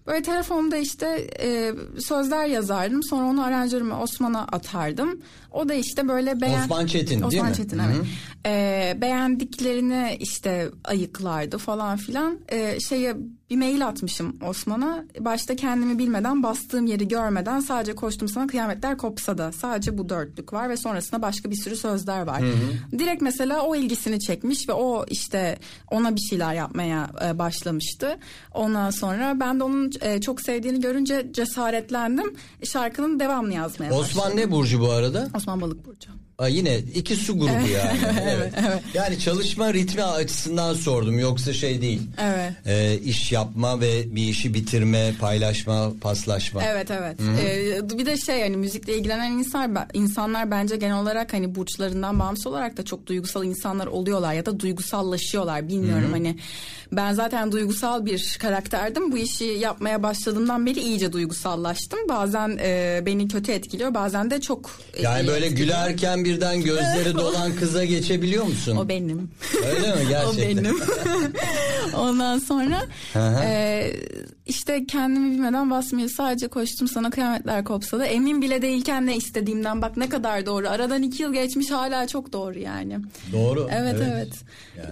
[0.09, 3.03] Böyle telefonda işte e, sözler yazardım.
[3.03, 5.23] Sonra onu aranjörüme Osman'a atardım.
[5.53, 6.63] O da işte böyle beğen...
[6.63, 7.57] Osman Çetin değil Osman mi?
[7.57, 8.07] Çetin evet.
[8.47, 12.39] E, beğendiklerini işte ayıklardı falan filan.
[12.49, 13.17] E, şeye
[13.51, 15.05] bir mail atmışım Osman'a.
[15.21, 19.53] Başta kendimi bilmeden bastığım yeri görmeden sadece koştum sana kıyametler kopsa da.
[19.53, 22.43] Sadece bu dörtlük var ve sonrasında başka bir sürü sözler var.
[22.99, 25.59] Direkt mesela o ilgisini çekmiş ve o işte
[25.91, 28.19] ona bir şeyler yapmaya e, başlamıştı.
[28.55, 32.35] Ondan sonra ben de onun e, çok sevdiğini görünce cesaretlendim.
[32.65, 34.37] Şarkının devamını yazmaya Osman başladım.
[34.37, 35.29] ne burcu bu arada?
[35.37, 36.11] Osman Balık Burcu.
[36.39, 37.99] Aa, yine iki su grubu yani.
[38.23, 38.53] evet,
[38.95, 42.01] Yani çalışma ritmi açısından sordum yoksa şey değil.
[42.19, 42.53] Evet.
[42.67, 46.63] Ee, iş yapma ve bir işi bitirme, paylaşma, paslaşma.
[46.65, 47.17] Evet evet.
[47.41, 52.47] Ee, bir de şey hani müzikle ilgilenen insanlar insanlar bence genel olarak hani burçlarından bağımsız
[52.47, 56.37] olarak da çok duygusal insanlar oluyorlar ya da duygusallaşıyorlar bilmiyorum hani
[56.93, 63.29] ben zaten duygusal bir karakterdim bu işi yapmaya başladığımdan beri iyice duygusallaştım bazen e, beni
[63.29, 65.67] kötü etkiliyor bazen de çok e, Yani böyle etkiliyor.
[65.69, 68.77] gülerken birden gözleri dolan kıza geçebiliyor musun?
[68.77, 69.31] o benim
[69.67, 70.65] Öyle mi gerçekten?
[70.65, 70.77] o benim.
[71.95, 72.87] Ondan sonra
[73.45, 73.93] e,
[74.49, 76.09] işte kendimi bilmeden basmıyor.
[76.09, 80.69] Sadece koştum sana kıyametler kopsa da emin bile değilken ne istediğimden bak ne kadar doğru.
[80.69, 82.99] Aradan iki yıl geçmiş hala çok doğru yani.
[83.33, 83.69] Doğru.
[83.73, 84.33] Evet evet.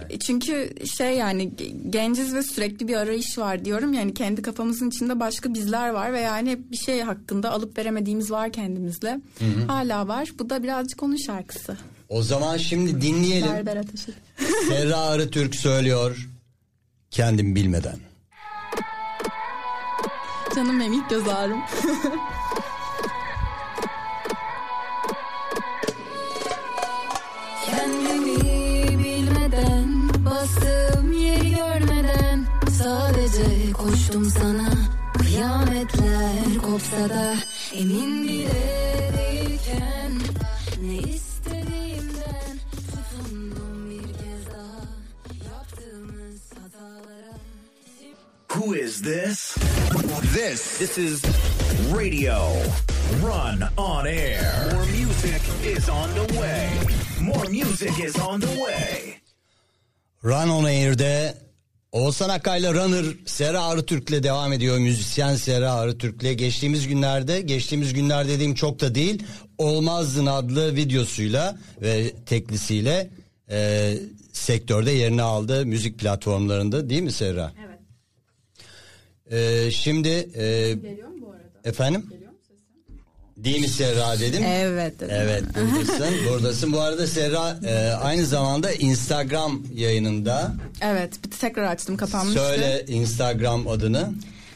[0.09, 3.93] E, Çünkü şey yani ge- genciz ve sürekli bir arayış var diyorum.
[3.93, 8.51] Yani kendi kafamızın içinde başka bizler var ve yani bir şey hakkında alıp veremediğimiz var
[8.51, 9.19] kendimizle.
[9.67, 10.29] Hala var.
[10.39, 11.77] Bu da birazcık onun şarkısı.
[12.09, 13.51] O zaman şimdi dinleyelim.
[13.51, 13.83] Berber.
[14.69, 16.29] Serra Arıtürk söylüyor.
[17.11, 17.95] Kendim bilmeden.
[20.57, 21.59] Canım benim ilk göz ağrım.
[27.65, 32.45] Kendimi bilmeden Bastığım yeri görmeden
[32.77, 34.69] Sadece koştum sana
[35.19, 37.35] Kıyametler kopsa da
[37.73, 40.11] Emin bile değilken
[40.81, 44.81] Ne istediğimden Tutundum bir kez daha
[45.53, 47.37] Yaptığımız hatalara
[48.49, 49.56] Who is this?
[50.37, 50.77] This.
[50.77, 51.21] This is
[51.91, 52.37] radio.
[53.23, 54.69] Run on air.
[54.71, 56.69] More music is on the way.
[57.21, 59.17] More music is on the way.
[60.23, 61.37] Run on Air'de
[61.91, 64.77] Oğuzhan Akay'la Runner Sera Arıtürk'le devam ediyor.
[64.77, 69.23] Müzisyen Sera Arıtürk'le geçtiğimiz günlerde, geçtiğimiz günler dediğim çok da değil,
[69.57, 73.09] Olmazdın adlı videosuyla ve teklisiyle
[73.49, 73.93] e,
[74.33, 77.51] sektörde yerini aldı müzik platformlarında değil mi Serra?
[79.31, 79.73] Evet.
[79.73, 81.69] şimdi e, Geliyor mu bu arada?
[81.69, 82.05] efendim?
[83.37, 84.43] Değil mi Serra dedim.
[84.43, 84.99] Evet.
[84.99, 85.15] dedim.
[85.15, 86.73] Evet buradasın buradasın.
[86.73, 90.55] Bu arada Serra e, aynı zamanda Instagram yayınında.
[90.81, 92.39] Evet bir tekrar açtım kapanmıştı.
[92.39, 94.11] Söyle Instagram adını.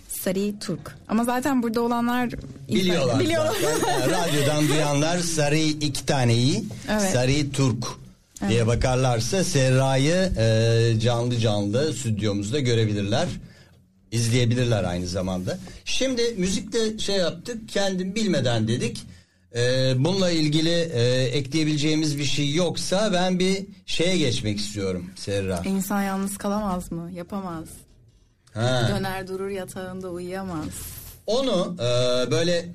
[0.07, 0.95] Sarı Turk.
[1.07, 2.29] Ama zaten burada olanlar
[2.69, 3.19] Biliyorlar.
[3.19, 3.55] Biliyorlar.
[3.61, 4.09] zaten.
[4.11, 7.11] Radyodan duyanlar Sarı iki taneyi Evet.
[7.13, 7.85] Sarı Turk
[8.49, 13.27] diye bakarlarsa Serra'yı e, canlı canlı stüdyomuzda görebilirler.
[14.11, 15.57] İzleyebilirler aynı zamanda.
[15.85, 19.03] Şimdi müzikte şey yaptık kendim bilmeden dedik.
[19.55, 25.61] E, bununla ilgili e, ekleyebileceğimiz bir şey yoksa ben bir şeye geçmek istiyorum Serra.
[25.65, 27.11] İnsan yalnız kalamaz mı?
[27.11, 27.67] Yapamaz.
[28.53, 28.87] Ha.
[28.89, 30.67] Döner durur yatağında uyuyamaz.
[31.27, 32.65] Onu e, böyle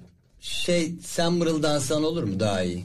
[0.41, 2.85] şey sen mırıldansan olur mu daha iyi?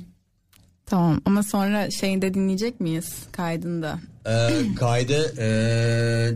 [0.92, 4.00] Tamam ama sonra şeyinde dinleyecek miyiz kaydında?
[4.26, 5.48] E, kaydı e,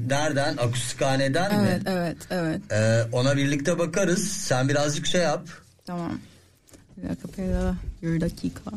[0.09, 0.57] nereden?
[0.57, 1.89] Akustikhaneden Evet mi?
[1.91, 4.27] evet evet E, ona birlikte bakarız.
[4.27, 5.47] Sen birazcık şey yap.
[5.85, 6.11] tamam.
[6.97, 8.71] Bir dakika bir dakika.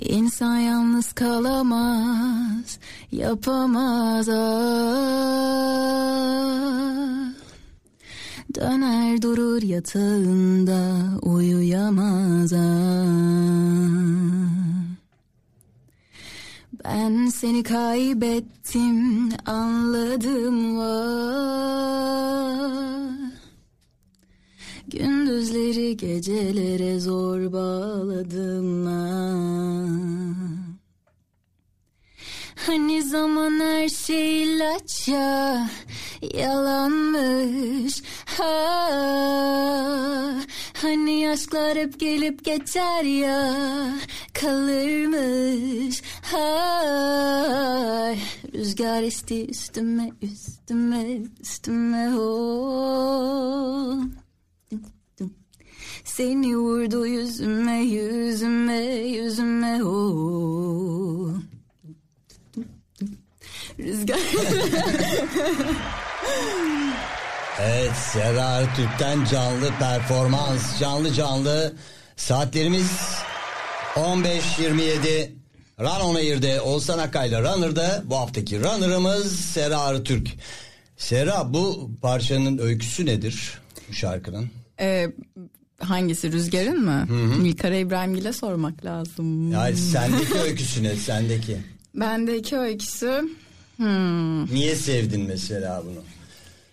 [0.00, 2.78] İnsan yalnız kalamaz,
[3.12, 4.64] yapamaz ah.
[8.54, 10.80] Döner durur yatağında
[11.22, 12.52] uyuyamaz.
[16.84, 22.34] Ben seni kaybettim anladım var.
[24.88, 30.63] Gündüzleri gecelere zor bağladım ah.
[32.66, 35.70] Hani zaman her şey ilaç ya
[36.34, 38.70] Yalanmış ha
[40.82, 43.54] Hani aşklar hep gelip geçer ya
[44.34, 46.44] Kalırmış ha
[48.54, 54.02] Rüzgar esti üstüme üstüme üstüme oh.
[56.04, 61.34] Seni vurdu yüzüme yüzüme yüzüme oh.
[63.78, 64.18] Rüzgar.
[67.60, 71.74] Evet Serra Türk'ten canlı performans canlı canlı
[72.16, 72.90] saatlerimiz
[73.94, 75.28] 15.27
[75.80, 80.28] Run on Air'de Oğuzhan Akay'la Runner'da bu haftaki Runner'ımız Serra Arı Türk.
[80.96, 83.58] Serra bu parçanın öyküsü nedir
[83.88, 84.50] bu şarkının?
[84.80, 85.06] Ee,
[85.80, 87.06] hangisi rüzgarın mı?
[87.42, 89.52] Nilkara İbrahimgil'e sormak lazım.
[89.52, 91.56] Yani sendeki öyküsü ne sendeki?
[91.94, 93.28] Bendeki öyküsü
[94.52, 96.02] Niye sevdin mesela bunu?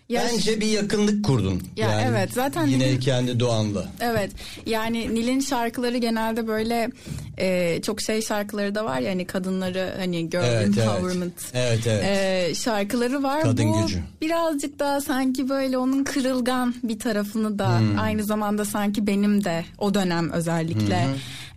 [0.08, 1.62] Ya Bence bir yakınlık kurdun.
[1.76, 3.86] Ya evet, zaten Yine Nil'in- kendi doğanla.
[4.00, 4.30] Evet
[4.66, 6.90] yani Nil'in şarkıları genelde böyle
[7.38, 10.78] e, çok şey şarkıları da var ya hani kadınları hani girl Evet, evet.
[10.78, 12.04] empowerment Evet, evet.
[12.04, 13.42] e, şarkıları var.
[13.42, 13.98] Kadın Bu gücü.
[14.20, 17.98] birazcık daha sanki böyle onun kırılgan bir tarafını da Hmm.
[17.98, 21.06] aynı zamanda sanki benim de o dönem özellikle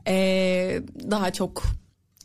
[0.08, 0.82] e,
[1.12, 1.64] daha çok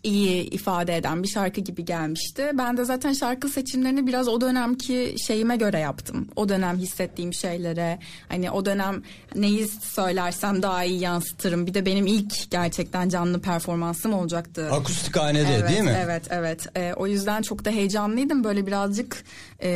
[0.03, 2.51] iyi ifade eden bir şarkı gibi gelmişti.
[2.55, 6.29] Ben de zaten şarkı seçimlerini biraz o dönemki şeyime göre yaptım.
[6.37, 7.99] O dönem hissettiğim şeylere
[8.29, 9.03] hani o dönem
[9.35, 11.67] neyi söylersem daha iyi yansıtırım.
[11.67, 14.69] Bir de benim ilk gerçekten canlı performansım olacaktı.
[14.73, 15.97] Akustikhanede Evet, değil mi?
[16.05, 16.67] Evet, evet.
[16.77, 18.45] Ee, o yüzden çok da heyecanlıydım.
[18.45, 19.25] Böyle birazcık
[19.63, 19.69] e,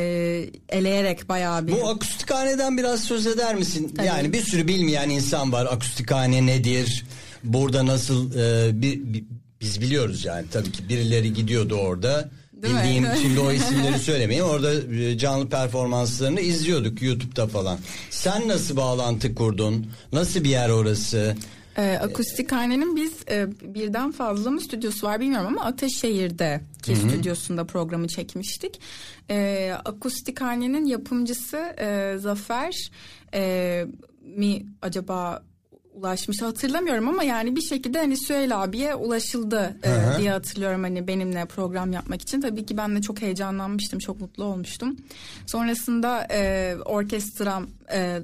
[0.68, 1.72] eleyerek bayağı bir...
[1.72, 3.94] Bu akustikhaneden biraz söz eder misin?
[4.04, 5.66] Yani bir sürü bilmeyen insan var.
[5.66, 7.06] Akustikhane nedir?
[7.44, 9.24] Burada nasıl e, bir, bir-
[9.64, 12.30] biz biliyoruz yani tabii ki birileri gidiyordu orada.
[12.52, 12.80] Değil mi?
[12.80, 14.46] Bildiğim şimdi o isimleri söylemeyeyim.
[14.46, 17.78] Orada e, canlı performanslarını izliyorduk YouTube'da falan.
[18.10, 19.86] Sen nasıl bağlantı kurdun?
[20.12, 21.36] Nasıl bir yer orası?
[21.78, 28.80] Ee, Akustikhane'nin biz e, birden fazla mı stüdyosu var bilmiyorum ama Ateşehir'deki stüdyosunda programı çekmiştik.
[29.30, 32.90] Ee, Akustikhane'nin yapımcısı e, Zafer
[33.34, 33.84] e,
[34.36, 35.42] mi acaba
[35.94, 41.44] ulaşmış hatırlamıyorum ama yani bir şekilde hani Süheyl abiye ulaşıldı e, diye hatırlıyorum hani benimle
[41.44, 42.40] program yapmak için.
[42.40, 44.96] Tabii ki ben de çok heyecanlanmıştım, çok mutlu olmuştum.
[45.46, 48.22] Sonrasında e, orkestram e,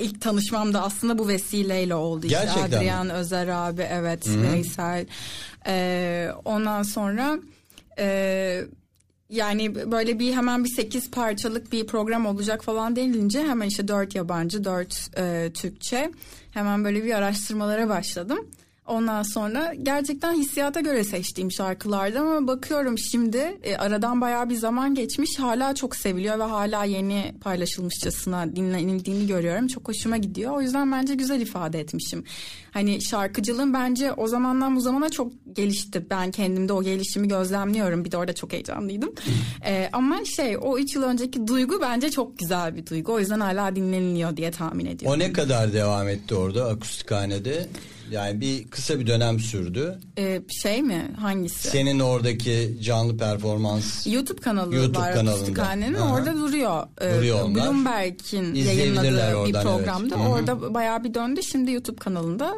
[0.00, 2.26] ilk tanışmam da aslında bu vesileyle oldu.
[2.26, 2.76] İşte Gerçekten mi?
[2.76, 5.06] Adrian Özer abi, evet Veysel.
[5.66, 7.38] E, ondan sonra
[7.98, 8.64] e,
[9.34, 14.14] yani böyle bir hemen bir sekiz parçalık bir program olacak falan denilince hemen işte dört
[14.14, 16.10] yabancı, dört e, Türkçe
[16.50, 18.46] hemen böyle bir araştırmalara başladım.
[18.86, 24.94] Ondan sonra gerçekten hissiyata göre seçtiğim şarkılardı ama bakıyorum şimdi e, aradan bayağı bir zaman
[24.94, 29.66] geçmiş hala çok seviliyor ve hala yeni paylaşılmışçasına dinlenildiğini görüyorum.
[29.66, 30.52] Çok hoşuma gidiyor.
[30.52, 32.24] O yüzden bence güzel ifade etmişim.
[32.70, 36.06] Hani şarkıcılığım bence o zamandan bu zamana çok gelişti.
[36.10, 38.04] Ben kendimde o gelişimi gözlemliyorum.
[38.04, 39.12] Bir de orada çok heyecanlıydım.
[39.66, 43.12] E, ama şey o üç yıl önceki duygu bence çok güzel bir duygu.
[43.12, 45.16] O yüzden hala dinleniliyor diye tahmin ediyorum.
[45.16, 47.66] O ne kadar devam etti orada akustikhanede?
[48.10, 49.98] Yani bir kısa bir dönem sürdü.
[50.18, 51.10] E, şey mi?
[51.20, 51.68] Hangisi?
[51.68, 55.62] Senin oradaki canlı performans YouTube kanalı YouTube var kanalında.
[55.62, 56.14] Aha.
[56.14, 56.86] orada duruyor.
[57.00, 57.64] Ee, Duruyor onlar.
[57.64, 60.16] Bloomberg'in yayınladığı bir oradan, programda.
[60.18, 60.28] evet.
[60.28, 61.40] Orada bayağı bir döndü.
[61.42, 62.54] Şimdi YouTube kanalında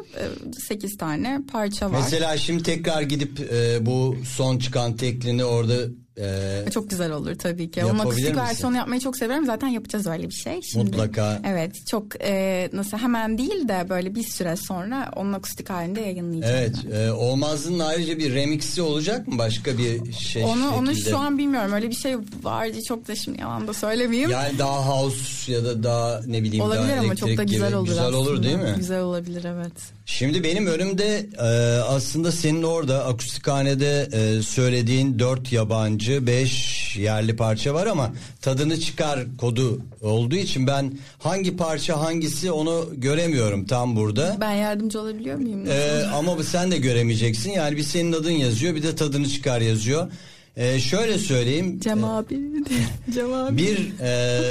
[0.67, 1.99] 8 tane parça var.
[2.03, 5.75] Mesela şimdi tekrar gidip e, bu son çıkan teklini orada
[6.19, 7.85] e, Çok güzel olur tabii ki.
[7.85, 8.37] Onun akustik misin?
[8.37, 9.45] versiyonu yapmayı çok severim.
[9.45, 10.61] Zaten yapacağız öyle bir şey.
[10.61, 11.41] Şimdi, Mutlaka.
[11.47, 16.55] Evet çok e, nasıl hemen değil de böyle bir süre sonra onun akustik halinde yayınlayacağım.
[16.57, 16.99] evet ben.
[17.07, 21.09] e, Olmaz'ın ayrıca bir remixi olacak mı başka bir şey Onu, onu şekilde?
[21.09, 21.73] şu an bilmiyorum.
[21.73, 22.77] Öyle bir şey vardı.
[22.87, 24.29] Çok da şimdi yalan da söylemeyeyim.
[24.29, 27.77] yani daha house ya da daha ne bileyim olabilir daha ama çok da güzel gibi.
[27.77, 28.17] olur Güzel aslında.
[28.17, 28.73] olur değil mi?
[28.77, 29.71] Güzel olabilir evet.
[30.05, 37.73] Şimdi benim önümde e, aslında senin orada akustikhanede e, söylediğin dört yabancı beş yerli parça
[37.73, 44.37] var ama tadını çıkar kodu olduğu için ben hangi parça hangisi onu göremiyorum tam burada.
[44.41, 45.65] Ben yardımcı olabiliyor muyum?
[45.67, 50.11] E, ama sen de göremeyeceksin yani bir senin adın yazıyor bir de tadını çıkar yazıyor.
[50.57, 51.79] E, şöyle söyleyeyim.
[51.79, 52.39] Cem abi.
[53.13, 53.57] Cem abi.
[53.57, 54.41] 1 e,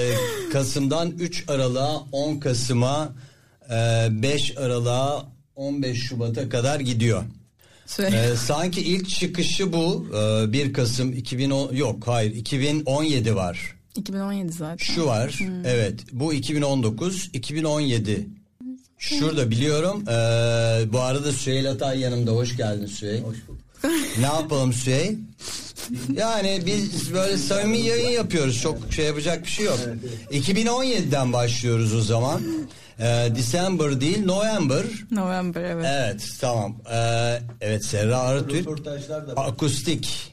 [0.52, 3.12] Kasım'dan 3 Aralık'a 10 Kasım'a
[3.70, 5.26] e, 5 Aralık'a
[5.57, 7.24] 15 Şubat'a kadar gidiyor.
[7.87, 8.30] Söyle.
[8.32, 10.07] E, sanki ilk çıkışı bu
[10.49, 13.76] e, 1 Kasım 2010 yok hayır 2017 var.
[13.97, 14.76] 2017 zaten.
[14.76, 18.26] Şu var evet bu 2019 2017
[18.99, 20.03] Şurada biliyorum.
[20.09, 20.12] E,
[20.93, 22.30] bu arada Süheyl Atay yanımda.
[22.30, 23.22] Hoş geldin Süheyl.
[23.22, 23.62] Hoş bulduk.
[24.18, 25.14] ne yapalım Süheyl?
[26.12, 28.61] Yani biz böyle samimi yayın yapıyoruz.
[28.62, 29.78] Çok şey yapacak bir şey yok.
[30.30, 32.43] 2017'den başlıyoruz o zaman.
[32.99, 33.05] E,
[33.36, 34.84] December değil November.
[35.11, 35.86] November evet.
[35.88, 36.76] Evet tamam.
[36.92, 36.99] E,
[37.61, 38.68] evet Serra Arıtürk.
[39.36, 40.32] Akustik.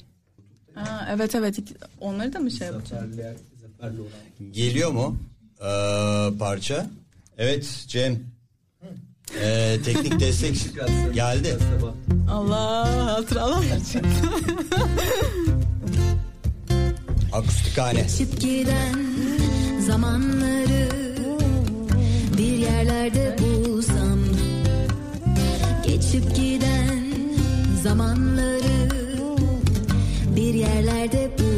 [0.75, 1.57] Aa, evet evet
[1.99, 3.15] onları da mı şey yapacağız?
[4.51, 5.17] Geliyor mu
[5.59, 5.67] e,
[6.39, 6.85] parça?
[7.37, 8.33] Evet Cem.
[9.41, 10.55] Ee, teknik destek
[11.13, 11.57] geldi.
[12.31, 14.07] Allah hatırlamam çıktı.
[17.33, 18.01] Akustik hane.
[18.01, 18.99] Geçip giden
[19.87, 21.02] zamanları
[22.43, 24.19] bir yerlerde bulsam
[25.87, 27.03] Geçip giden
[27.83, 28.89] zamanları
[30.35, 31.52] bir yerlerde bulsam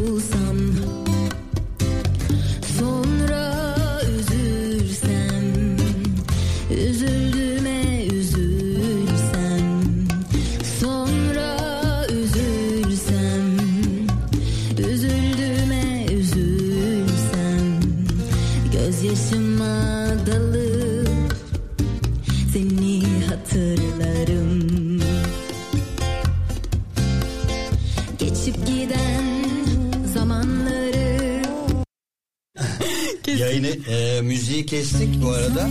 [33.55, 35.67] yayını e, müziği kestik bu arada.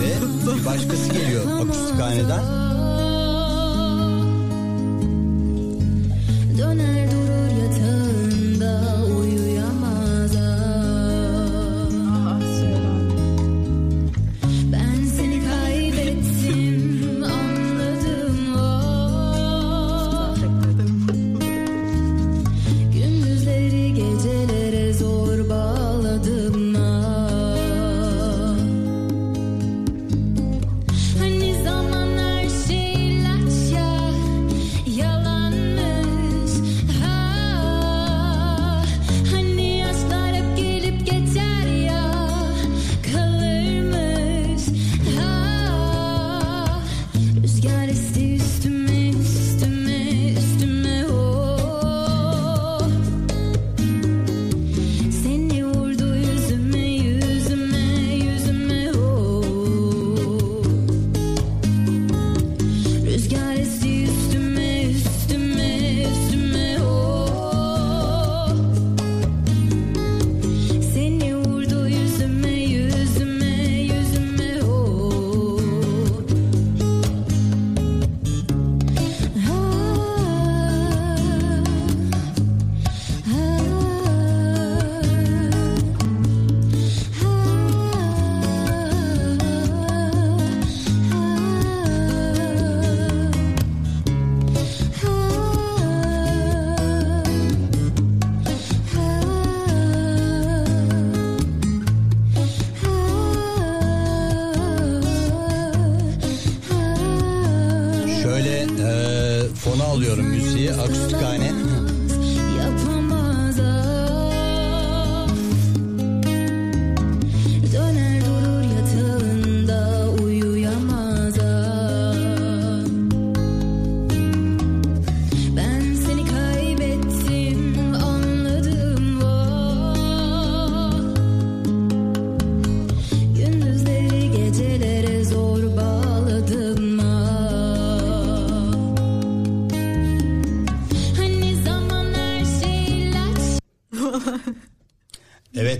[0.00, 2.65] ve bir başkası geliyor akustikhaneden.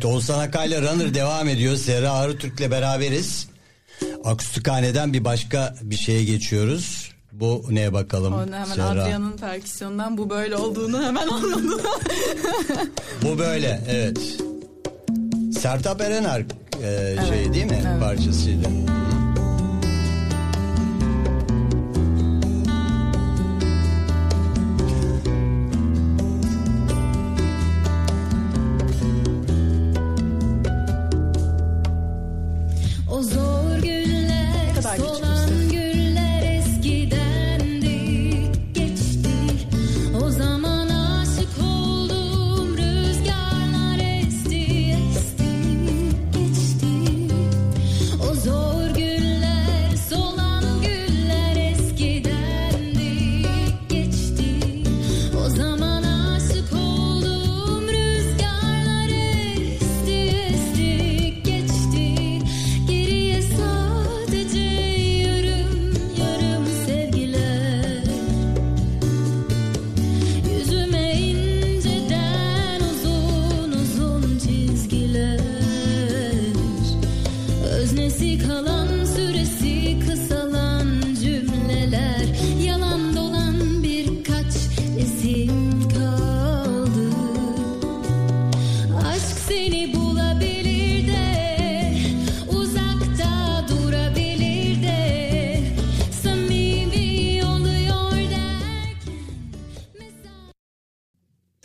[0.06, 1.76] Oğuzhan Akay'la Runner devam ediyor.
[1.76, 3.48] Serra Arıtürk'le beraberiz.
[4.24, 7.10] Akustikhaneden bir başka bir şeye geçiyoruz.
[7.32, 8.34] Bu neye bakalım?
[8.34, 9.02] Onu hemen Serra.
[9.02, 11.80] Adrian'ın perküsyonundan bu böyle olduğunu hemen anladım.
[13.22, 14.18] bu böyle evet.
[15.60, 17.28] Sertab Erener e, şey evet.
[17.28, 17.82] şey değil mi?
[17.86, 18.00] Evet.
[18.00, 18.68] Parçasıydı.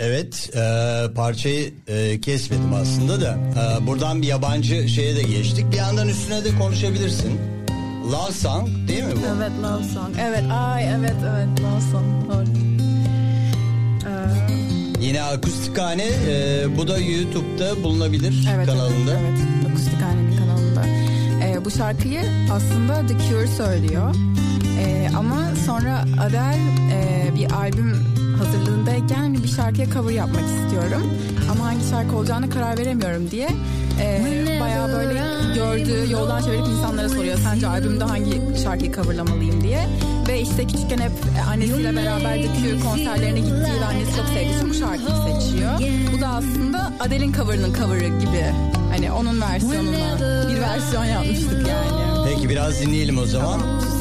[0.03, 5.77] Evet e, parçayı e, kesmedim aslında da e, buradan bir yabancı şeye de geçtik bir
[5.77, 7.39] yandan üstüne de konuşabilirsin.
[8.11, 9.25] Love Song değil mi bu?
[9.37, 12.70] Evet Love Song evet ay evet evet Love Song pardon.
[15.02, 19.12] Yine akustikhane e, bu da YouTube'da bulunabilir evet, kanalında.
[19.12, 19.72] Evet, evet.
[19.72, 20.88] Akustikhane'nin kanalında.
[21.43, 22.22] Ee, bu şarkıyı
[22.54, 24.16] aslında The Cure söylüyor.
[24.80, 26.56] Ee, ama sonra Adele
[26.93, 27.95] e, bir albüm
[28.38, 31.04] hazırlığındayken bir şarkıya cover yapmak istiyorum.
[31.52, 33.49] Ama hangi şarkı olacağını karar veremiyorum diye
[34.02, 35.22] e, bayağı böyle
[35.56, 37.38] gördüğü yoldan çevirip insanlara soruyor.
[37.43, 39.88] Sence albümde hangi şarkıyı coverlamalıyım diye.
[40.28, 41.11] Ve işte küçükken hep
[41.51, 45.72] annesiyle beraber Cure konserlerine gittiği ve annesi çok sevdiği için bu şarkıyı seçiyor.
[46.13, 48.45] Bu da aslında Adele'in cover'ının cover'ı gibi.
[48.91, 50.17] Hani onun versiyonuna
[50.49, 51.91] bir versiyon yapmıştık yani.
[52.30, 53.59] Peki biraz dinleyelim o zaman.
[53.80, 54.01] Susayım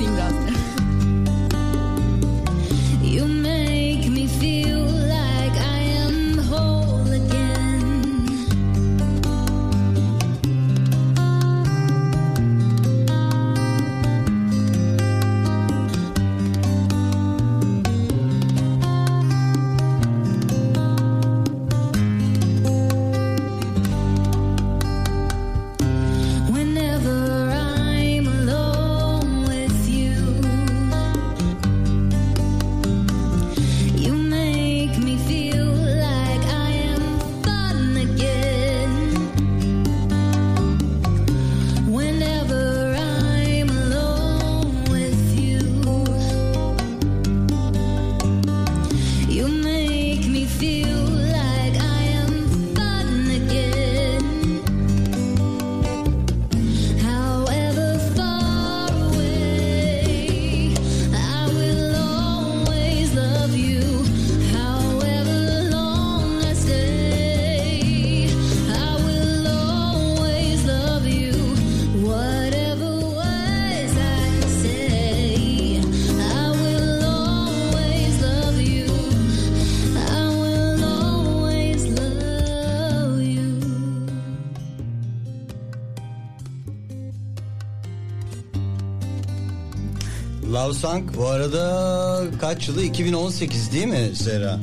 [90.53, 92.83] Love Song bu arada kaç yılı?
[92.83, 94.59] 2018 değil mi Zera?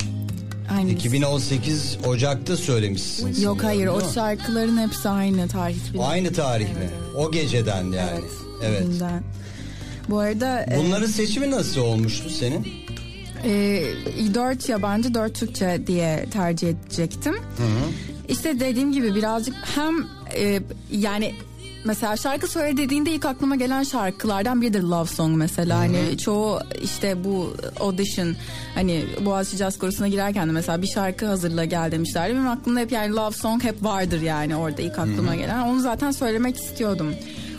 [0.76, 0.90] Aynı.
[0.90, 3.42] 2018 Ocak'ta söylemişsin.
[3.42, 5.92] Yok hayır o şarkıların hepsi aynı tarih.
[5.94, 6.02] bile.
[6.02, 6.90] Aynı tarih mi?
[7.16, 8.10] O geceden yani.
[8.12, 8.24] Evet.
[8.64, 8.82] Evet.
[8.86, 9.22] Bundan.
[10.10, 12.66] Bu arada e, Bunların seçimi nasıl olmuştu senin?
[13.44, 13.82] e,
[14.34, 17.34] 4 yabancı 4 Türkçe diye tercih edecektim.
[18.28, 19.94] İşte dediğim gibi birazcık hem
[20.36, 20.60] e,
[20.90, 21.34] yani
[21.88, 25.78] mesela şarkı söyle dediğinde ilk aklıma gelen şarkılardan biridir Love Song mesela.
[25.78, 28.36] Hani çoğu işte bu audition
[28.74, 32.34] hani Boğaziçi Jazz Korosu'na girerken de mesela bir şarkı hazırla gel demişlerdi.
[32.34, 35.58] Benim aklımda hep yani Love Song hep vardır yani orada ilk aklıma gelen.
[35.60, 37.14] Onu zaten söylemek istiyordum.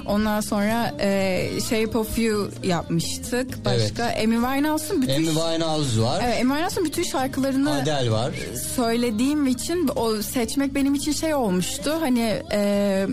[0.05, 3.65] Ondan sonra e, Shape of You yapmıştık.
[3.65, 6.21] Başka Amy Winehouse'un bütün Amy Winehouse var.
[6.23, 8.31] Evet, Amy Winehouse'un bütün şarkılarını Adele var.
[8.75, 11.93] söylediğim için o seçmek benim için şey olmuştu.
[12.01, 13.07] Hani e,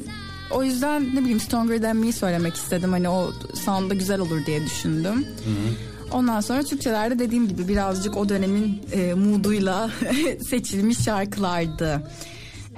[0.51, 2.91] o yüzden ne bileyim Stronger Than Me söylemek istedim.
[2.93, 3.33] Hani o
[3.65, 5.27] sound'da güzel olur diye düşündüm.
[6.13, 9.91] Ondan sonra Türkçelerde dediğim gibi birazcık o dönemin e, mooduyla
[10.49, 12.03] seçilmiş şarkılardı.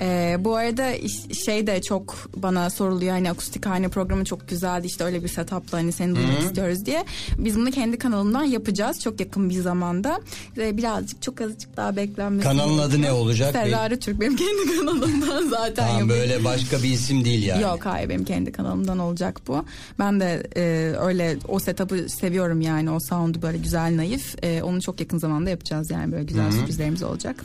[0.01, 4.87] E, bu arada iş- şey de çok bana soruluyor hani akustik hane programı çok güzeldi
[4.87, 7.05] işte öyle bir setupla hani seni duymak istiyoruz diye.
[7.39, 10.21] Biz bunu kendi kanalımdan yapacağız çok yakın bir zamanda.
[10.57, 12.49] Ve birazcık çok azıcık daha beklenmesi.
[12.49, 13.53] Kanalın adı ne olacak?
[13.53, 16.09] Ferrari Türk benim kendi kanalımdan zaten Tamam yapıyorum.
[16.09, 17.63] böyle başka bir isim değil yani.
[17.63, 19.65] Yok hayır benim kendi kanalımdan olacak bu.
[19.99, 24.45] Ben de e, öyle o setup'ı seviyorum yani o sound'u böyle güzel naif.
[24.45, 27.37] E, onu çok yakın zamanda yapacağız yani böyle güzel sürprizlerimiz olacak.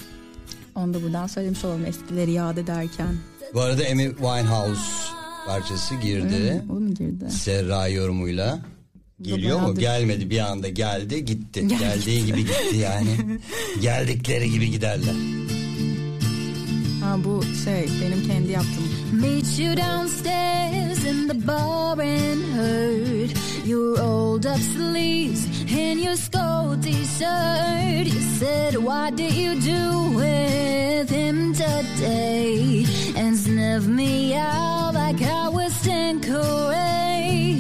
[0.76, 3.16] Onu da buradan söylemiş olalım eskileri yad ederken.
[3.54, 4.82] Bu arada Amy Winehouse
[5.48, 6.64] parçası girdi.
[6.70, 7.32] O mu girdi?
[7.32, 8.60] Serra yorumuyla.
[9.22, 9.76] Geliyor mu?
[9.76, 11.68] Gelmedi bir anda geldi gitti.
[11.68, 11.80] Geldi.
[11.80, 13.40] Geldiği gibi gitti yani.
[13.82, 15.16] Geldikleri gibi giderler.
[17.04, 19.20] Ha bu şey benim kendi yaptığım.
[19.22, 23.32] Meet you downstairs in the bar and heard
[23.66, 28.08] your rolled up sleeves and your skull t-shirt.
[28.08, 32.86] You said, what did you do with him today?
[33.18, 37.60] And sniff me out like I was Tanqueray.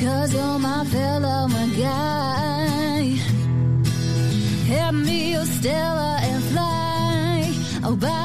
[0.00, 3.18] Cause you're my fellow my guy.
[4.68, 6.83] Help me, Stella, and fly.
[7.86, 8.24] Oh.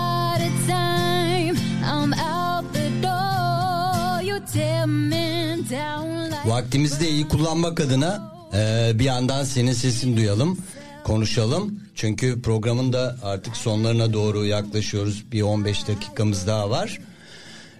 [6.46, 10.58] Vaktimizi de iyi kullanmak adına e, bir yandan senin sesini duyalım.
[11.04, 11.80] konuşalım.
[11.96, 15.32] Çünkü programın da artık sonlarına doğru yaklaşıyoruz.
[15.32, 17.00] Bir 15 dakikamız daha var.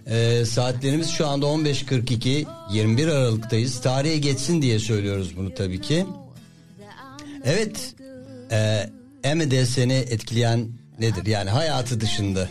[0.06, 3.80] Ee, saatlerimiz şu anda 15.42 21 Aralık'tayız.
[3.80, 6.06] Tarihe geçsin diye söylüyoruz bunu tabii ki.
[7.44, 7.94] Evet.
[8.50, 8.90] E,
[9.24, 10.68] Emmy'de seni etkileyen
[11.00, 11.26] nedir?
[11.26, 12.48] Yani hayatı dışında.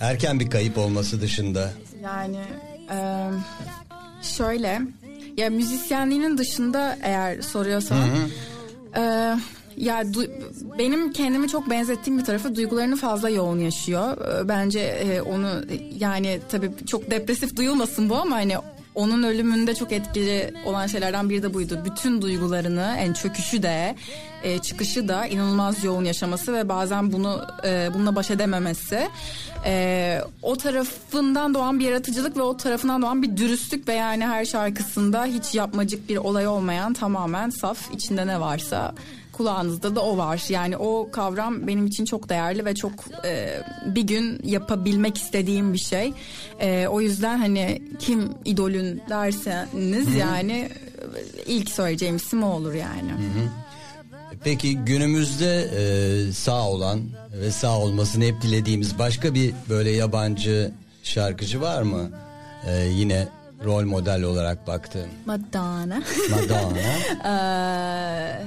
[0.00, 1.72] Erken bir kayıp olması dışında.
[2.02, 2.40] Yani
[2.90, 2.98] e,
[4.22, 4.80] şöyle
[5.36, 7.98] ya müzisyenliğinin dışında eğer soruyorsan
[8.96, 9.00] e,
[9.76, 10.30] ya du-
[10.78, 14.16] benim kendimi çok benzettiğim bir tarafı duygularını fazla yoğun yaşıyor.
[14.48, 15.48] Bence e, onu
[15.98, 18.56] yani tabii çok depresif duyulmasın bu ama hani
[18.96, 21.78] onun ölümünde çok etkili olan şeylerden biri de buydu.
[21.84, 23.96] Bütün duygularını en çöküşü de
[24.42, 29.08] e, çıkışı da inanılmaz yoğun yaşaması ve bazen bunu e, bununla baş edememesi.
[29.64, 34.44] E, o tarafından doğan bir yaratıcılık ve o tarafından doğan bir dürüstlük ve yani her
[34.44, 38.94] şarkısında hiç yapmacık bir olay olmayan tamamen saf içinde ne varsa
[39.36, 40.44] kulağınızda da o var.
[40.48, 42.92] Yani o kavram benim için çok değerli ve çok
[43.24, 46.12] e, bir gün yapabilmek istediğim bir şey.
[46.60, 53.12] E, o yüzden hani kim idolün derseniz yani e, ilk söyleyeceğim isim o olur yani.
[54.44, 57.00] Peki günümüzde e, sağ olan
[57.40, 60.72] ve sağ olmasını hep dilediğimiz başka bir böyle yabancı
[61.02, 62.10] şarkıcı var mı?
[62.66, 63.28] E, yine
[63.64, 65.08] rol model olarak baktığın.
[65.26, 66.02] Madonna.
[66.30, 66.76] Madonna.
[67.24, 68.44] Ee,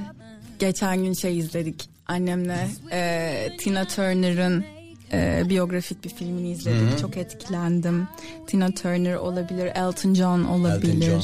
[0.60, 4.66] geçen gün şey izledik annemle e, Tina Turner'ın
[5.14, 7.00] e, biyografik bir filmini izledik.
[7.02, 8.08] Çok etkilendim.
[8.48, 10.94] Tina Turner olabilir, Elton John olabilir.
[10.94, 11.22] Elton John.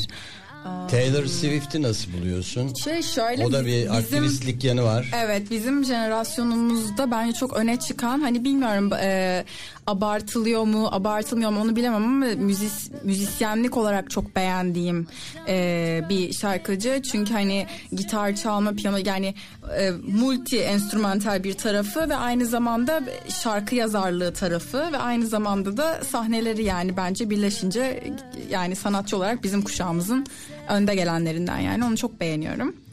[0.92, 2.74] Taylor Swift'i nasıl buluyorsun?
[2.84, 5.12] Şey şöyle O da bir bizim- aktivistlik yanı var.
[5.26, 9.46] Evet bizim jenerasyonumuzda bence çok öne çıkan hani bilmiyorum e,
[9.88, 15.08] abartılıyor mu abartılmıyor mu onu bilemem ama müzis, müzisyenlik olarak çok beğendiğim
[15.48, 17.02] e, bir şarkıcı.
[17.12, 19.36] Çünkü hani gitar çalma piyano yani
[19.78, 23.02] e, multi enstrümantal bir tarafı ve aynı zamanda
[23.44, 28.04] şarkı yazarlığı tarafı ve aynı zamanda da sahneleri yani bence birleşince
[28.50, 30.26] yani sanatçı olarak bizim kuşağımızın
[30.70, 32.85] önde gelenlerinden yani onu çok beğeniyorum.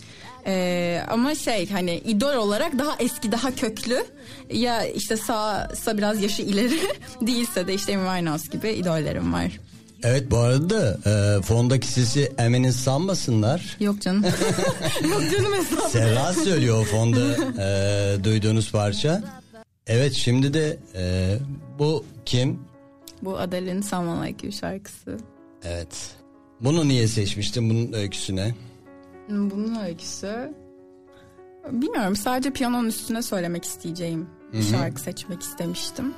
[0.46, 4.04] Ee, ama şey hani idol olarak daha eski daha köklü
[4.52, 6.78] ya işte sağsa biraz yaşı ileri
[7.20, 9.60] değilse de işte Amy Winehouse gibi idollerim var.
[10.04, 13.76] Evet bu arada e, fondaki sesi Emin'in sanmasınlar.
[13.80, 14.24] Yok canım.
[15.10, 15.90] Yok canım hesap.
[15.90, 19.22] Serra söylüyor o fonda e, duyduğunuz parça.
[19.86, 21.36] Evet şimdi de e,
[21.78, 22.60] bu kim?
[23.22, 25.18] Bu Adele'in Someone Like You şarkısı.
[25.64, 26.10] Evet.
[26.60, 28.54] Bunu niye seçmiştin bunun öyküsüne?
[29.32, 30.52] Bunun öyküsü
[31.70, 36.14] bilmiyorum sadece piyanonun üstüne söylemek isteyeceğim bir şarkı seçmek istemiştim.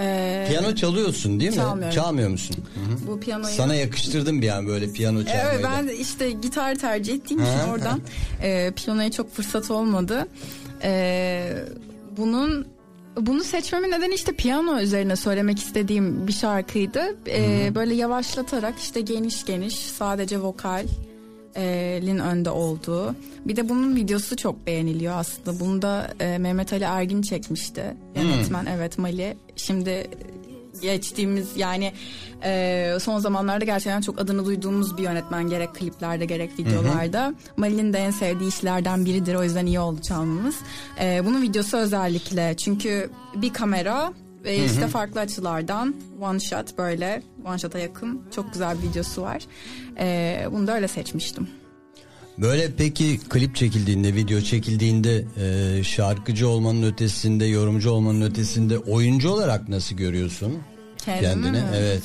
[0.00, 1.56] Ee, Piyano çalıyorsun değil mi?
[1.56, 1.94] Çalmıyorum.
[1.94, 2.56] Çalmıyor musun?
[2.74, 3.06] Hı hı.
[3.06, 5.46] bu piyanoyu Sana yakıştırdım bir an böyle piyano çalmayı.
[5.52, 7.72] Evet ben işte gitar tercih ettiğim için Ha.
[7.72, 8.00] oradan
[8.42, 10.28] e, piyanoya çok fırsat olmadı.
[10.82, 11.52] E,
[12.16, 12.66] bunun
[13.20, 17.16] bunu seçmemin nedeni işte piyano üzerine söylemek istediğim bir şarkıydı.
[17.28, 20.86] E, böyle yavaşlatarak işte geniş geniş sadece vokal
[22.06, 23.14] lin önde olduğu.
[23.44, 25.60] Bir de bunun videosu çok beğeniliyor aslında.
[25.60, 27.84] Bunu da e, Mehmet Ali Ergin çekmişti.
[28.16, 29.36] Yönetmen evet Mali.
[29.56, 30.10] Şimdi
[30.82, 31.92] geçtiğimiz yani
[32.44, 37.34] e, son zamanlarda gerçekten çok adını duyduğumuz bir yönetmen gerek kliplerde gerek videolarda.
[37.56, 40.56] Mali'nin de en sevdiği işlerden biridir o yüzden iyi oldu çalmamız.
[41.00, 44.12] E, bunun videosu özellikle çünkü bir kamera
[44.44, 49.42] ve işte farklı açılardan one shot böyle one shot'a yakın çok güzel bir videosu var.
[49.98, 51.48] E, bunu da öyle seçmiştim.
[52.38, 59.68] Böyle peki klip çekildiğinde, video çekildiğinde e, şarkıcı olmanın ötesinde, yorumcu olmanın ötesinde oyuncu olarak
[59.68, 60.58] nasıl görüyorsun
[61.04, 61.50] Kendimi kendini?
[61.50, 61.62] mi?
[61.76, 62.02] Evet.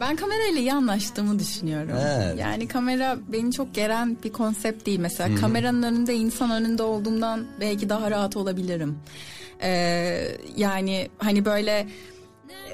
[0.00, 1.90] Ben kamerayla iyi anlaştığımı düşünüyorum.
[2.00, 2.38] Evet.
[2.38, 4.98] Yani kamera beni çok geren bir konsept değil.
[4.98, 8.98] Mesela kameranın önünde insan önünde olduğumdan belki daha rahat olabilirim.
[9.62, 11.86] Ee, yani hani böyle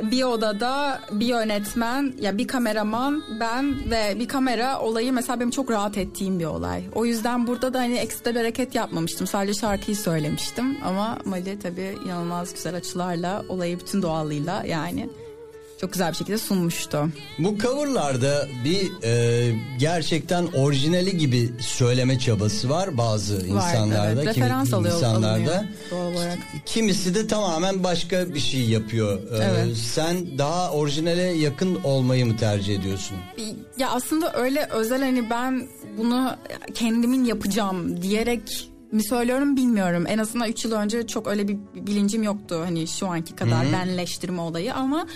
[0.02, 5.70] bir odada bir yönetmen ya bir kameraman ben ve bir kamera olayı mesela benim çok
[5.70, 6.82] rahat ettiğim bir olay.
[6.94, 9.26] O yüzden burada da hani ekstra bir hareket yapmamıştım.
[9.26, 15.08] Sadece şarkıyı söylemiştim ama Mali tabii inanılmaz güzel açılarla olayı bütün doğallığıyla yani
[15.84, 17.08] çok güzel bir şekilde sunmuştu.
[17.38, 24.22] Bu coverlarda bir e, gerçekten orijinali gibi söyleme çabası var bazı insanlarda.
[24.22, 24.34] evet.
[24.34, 25.26] kimi Referans alıyor- insanlarda.
[25.26, 26.36] alınıyor doğal.
[26.66, 29.18] Kimisi de tamamen başka bir şey yapıyor.
[29.18, 29.76] E, Evet.
[29.76, 33.16] Sen daha orijinale yakın olmayı mı tercih ediyorsun?
[33.78, 36.30] Ya aslında öyle özel hani ben bunu
[36.74, 40.04] kendimin yapacağım diyerek mi söylüyorum bilmiyorum.
[40.08, 42.60] En azından 3 yıl önce çok öyle bir bilincim yoktu.
[42.64, 45.06] Hani şu anki kadar benleştirme olayı ama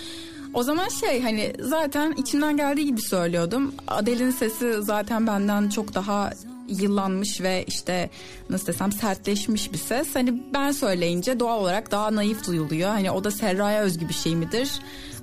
[0.53, 3.73] o zaman şey hani zaten içimden geldiği gibi söylüyordum.
[3.87, 6.31] Adele'in sesi zaten benden çok daha
[6.67, 8.09] yıllanmış ve işte
[8.49, 10.15] nasıl desem sertleşmiş bir ses.
[10.15, 12.89] Hani ben söyleyince doğal olarak daha naif duyuluyor.
[12.89, 14.71] Hani o da Serra'ya özgü bir şey midir?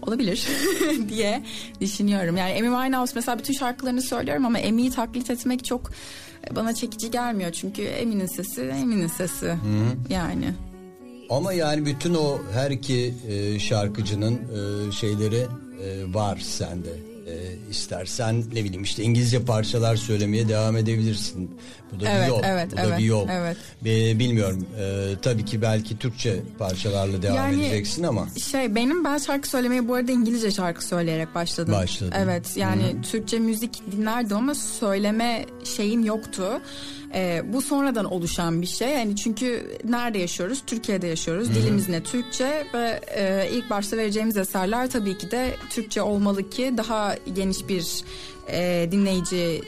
[0.02, 0.48] Olabilir
[1.08, 1.42] diye
[1.80, 2.36] düşünüyorum.
[2.36, 5.90] Yani Amy Winehouse mesela bütün şarkılarını söylüyorum ama Amy'yi taklit etmek çok
[6.56, 7.52] bana çekici gelmiyor.
[7.52, 9.96] Çünkü Emi'nin sesi Emi'nin sesi Hı-hı.
[10.10, 10.54] yani.
[11.30, 15.46] Ama yani bütün o her iki e, şarkıcının e, şeyleri
[15.82, 16.90] e, var sende.
[17.26, 17.34] E,
[17.70, 21.50] istersen ne bileyim işte İngilizce parçalar söylemeye devam edebilirsin.
[21.92, 22.40] Bu da evet, bir yol.
[22.44, 23.28] Evet, Bu evet, da bir yol.
[23.30, 23.56] Evet.
[23.84, 24.66] Be, bilmiyorum.
[24.80, 28.28] E, tabii ki belki Türkçe parçalarla devam yani, edeceksin ama.
[28.50, 31.74] Şey benim ben şarkı söylemeye bu arada İngilizce şarkı söyleyerek başladım.
[31.74, 32.12] Başladım.
[32.16, 33.02] Evet yani Hı-hı.
[33.02, 36.60] Türkçe müzik dinlerdim ama söyleme şeyim yoktu.
[37.16, 38.88] E, bu sonradan oluşan bir şey.
[38.88, 40.62] Yani çünkü nerede yaşıyoruz?
[40.66, 41.48] Türkiye'de yaşıyoruz.
[41.48, 41.54] Hı-hı.
[41.54, 42.02] Dilimiz ne?
[42.02, 47.68] Türkçe ve e, ilk başta vereceğimiz eserler tabii ki de Türkçe olmalı ki daha geniş
[47.68, 48.04] bir
[48.48, 49.62] e, dinleyici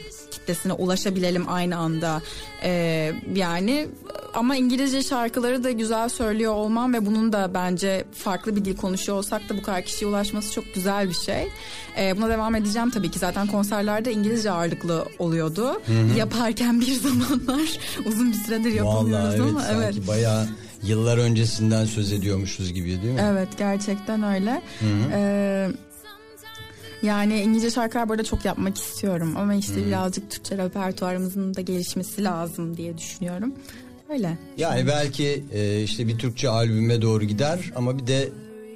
[0.49, 2.21] kitlesine ulaşabilelim aynı anda.
[2.63, 3.87] Ee, yani
[4.33, 9.17] ama İngilizce şarkıları da güzel söylüyor olmam ve bunun da bence farklı bir dil konuşuyor
[9.17, 11.47] olsak da bu kadar kişiye ulaşması çok güzel bir şey.
[11.97, 13.19] Ee, buna devam edeceğim tabii ki.
[13.19, 15.67] Zaten konserlerde İngilizce ağırlıklı oluyordu.
[15.67, 16.17] Hı-hı.
[16.17, 20.07] Yaparken bir zamanlar uzun bir süredir yapamıyoruz Vallahi ama evet, evet.
[20.07, 20.47] bayağı
[20.83, 23.21] yıllar öncesinden söz ediyormuşuz gibi değil mi?
[23.23, 24.61] Evet gerçekten öyle.
[24.79, 25.11] Hı hı.
[25.13, 25.69] Ee,
[27.03, 29.85] yani İngilizce şarkılar burada çok yapmak istiyorum ama işte hmm.
[29.85, 33.53] birazcık Türkçe repertuarımızın da gelişmesi lazım diye düşünüyorum.
[34.09, 34.37] Öyle.
[34.57, 38.29] Yani belki e, işte bir Türkçe albüme doğru gider ama bir de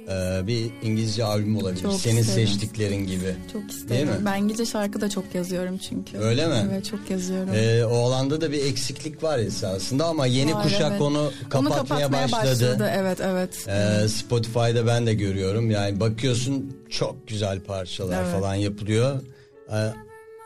[0.08, 1.82] e, bir İngilizce albüm olabilir.
[1.82, 2.48] Çok Senin isterim.
[2.48, 3.34] seçtiklerin gibi.
[3.52, 4.08] Çok isterim.
[4.08, 4.26] Değil mi?
[4.26, 6.18] Ben İngilizce şarkı da çok yazıyorum çünkü.
[6.18, 6.68] Öyle mi?
[6.70, 7.54] Evet çok yazıyorum.
[7.54, 11.00] Ee, o alanda da bir eksiklik var esasında ama yeni var, kuşak evet.
[11.00, 12.70] onu kapatmaya, onu kapatmaya başladı.
[12.70, 12.90] başladı.
[12.94, 13.68] Evet evet.
[13.68, 15.70] Ee, Spotify'da ben de görüyorum.
[15.70, 18.32] Yani bakıyorsun çok güzel parçalar evet.
[18.32, 19.20] falan yapılıyor.
[19.72, 19.92] Ee,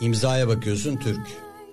[0.01, 1.27] imzaya bakıyorsun Türk.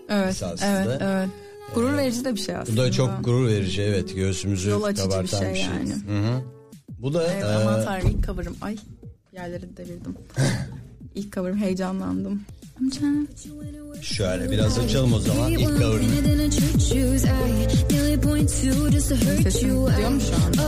[0.09, 0.29] Evet.
[0.29, 0.83] Esasında.
[0.85, 1.29] Evet evet.
[1.75, 2.81] Gurur verici de bir şey aslında.
[2.81, 5.49] Bu da çok gurur verici evet göğsümüzü Yol kabartan bir şey.
[5.49, 5.65] Bir şey.
[5.65, 5.89] Yani.
[5.89, 6.54] Hı hı.
[6.99, 7.27] Bu da...
[7.27, 7.45] Evet, e...
[7.45, 8.57] aman tanrım ilk cover'ım.
[8.61, 8.77] Ay
[9.33, 10.15] yerleri devirdim.
[11.15, 12.41] ilk cover'ım heyecanlandım.
[14.01, 16.51] Şöyle biraz açalım o zaman ilk cover'ını.
[19.43, 20.65] Sesim duyuyor mu şu an?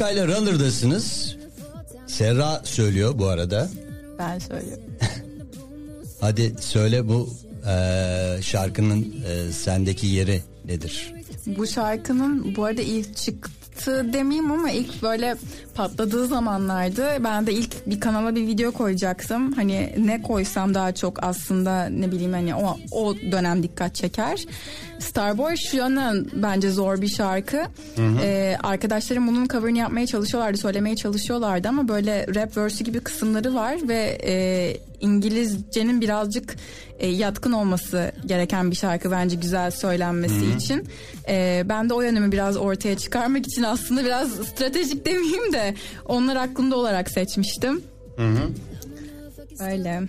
[0.00, 1.36] Oğuzhan Akay'la Runner'dasınız.
[2.06, 3.68] Serra söylüyor bu arada.
[4.18, 4.84] Ben söylüyorum.
[6.20, 7.28] Hadi söyle bu
[7.66, 11.14] e, şarkının e, sendeki yeri nedir?
[11.46, 13.16] Bu şarkının bu arada ilk
[13.90, 15.36] çıktı demeyeyim ama ilk böyle
[15.74, 17.24] patladığı zamanlardı.
[17.24, 19.52] Ben de ilk bir kanala bir video koyacaktım.
[19.52, 24.44] Hani ne koysam daha çok aslında ne bileyim hani o, o dönem dikkat çeker.
[24.98, 27.56] Starboy şu an bence zor bir şarkı.
[27.96, 28.20] Hı hı.
[28.22, 33.76] Ee, arkadaşlarım bunun cover'ını yapmaya çalışıyorlardı, söylemeye çalışıyorlardı ama böyle rap verse'ü gibi kısımları var
[33.88, 36.56] ve e, İngilizcenin birazcık
[36.98, 40.56] e, yatkın olması gereken bir şarkı bence güzel söylenmesi Hı-hı.
[40.56, 40.88] için.
[41.28, 45.74] E, ben de o yönümü biraz ortaya çıkarmak için aslında biraz stratejik demeyeyim de
[46.06, 47.82] onlar aklımda olarak seçmiştim.
[48.16, 48.50] Hı-hı.
[49.60, 50.02] Öyle.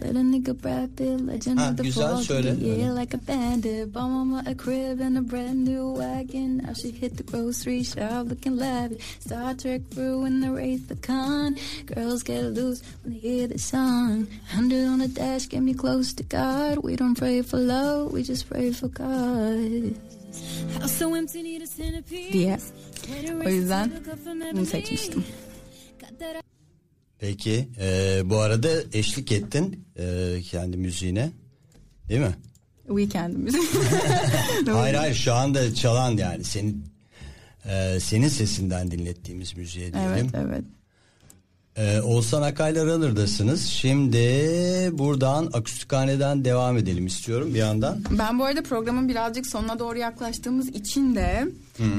[0.00, 2.56] Let a nigga Brad Pitt, legend ha, of the güzel söyle.
[2.58, 3.92] Yeah, like a bandit.
[3.92, 6.58] Bought mama a crib and a brand new wagon.
[6.58, 9.02] Now she hit the grocery shop looking lavish.
[9.20, 11.56] Star Trek through in the Wraith the Con.
[11.86, 14.26] Girls get loose when they hear the song.
[14.48, 16.78] Hundred on the dash, get me close to God.
[16.78, 19.94] We don't pray for love, we just pray for God.
[22.32, 22.58] diye.
[23.46, 23.90] O yüzden
[24.52, 25.24] bunu seçmiştim.
[27.20, 31.30] Peki e, bu arada eşlik ettin e, kendi müziğine
[32.08, 32.34] değil mi?
[32.86, 33.62] Weekend müziği.
[34.72, 36.84] hayır hayır şu anda çalan yani senin
[37.64, 40.10] e, senin sesinden dinlettiğimiz müziğe diyelim.
[40.12, 40.64] Evet evet.
[41.76, 43.66] Ee, Oğuzhan Akay'la Runner'dasınız.
[43.66, 44.18] Şimdi
[44.92, 48.04] buradan akustikhaneden devam edelim istiyorum bir yandan.
[48.18, 51.48] Ben bu arada programın birazcık sonuna doğru yaklaştığımız için de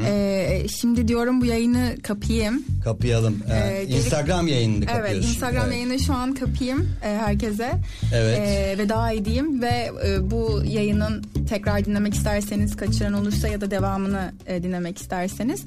[0.05, 2.63] e, şimdi diyorum bu yayını kapayım.
[2.83, 3.43] Kapayalım.
[3.51, 5.13] Ee, Ee, geri- Instagram yayınını kapıyorsun.
[5.15, 5.73] Evet Instagram Evet.
[5.75, 7.71] yayını şu an kapayım e, herkese.
[8.13, 8.39] Evet.
[8.39, 14.31] E, veda edeyim ve e, bu yayının tekrar dinlemek isterseniz kaçıran olursa ya da devamını
[14.47, 15.61] e, dinlemek isterseniz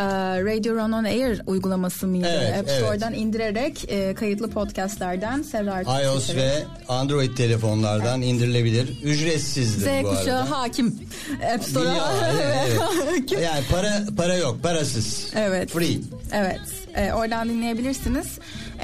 [0.00, 0.04] e,
[0.44, 2.26] Radio Run On Air uygulaması mıydı?
[2.38, 6.42] Evet, App Store'dan indirerek e, kayıtlı podcastlerden Serra iOS seçerek.
[6.42, 9.00] ve Android telefonlardan indirilebilir.
[9.04, 10.18] Ücretsizdir Z bu arada.
[10.20, 10.94] kuşağı hakim.
[11.54, 12.12] App Store'a.
[12.34, 13.30] Evet, evet.
[13.44, 15.26] Yani para para yok, parasız.
[15.36, 15.70] Evet.
[15.70, 15.98] Free.
[16.32, 16.60] Evet.
[16.94, 18.26] e, oradan dinleyebilirsiniz.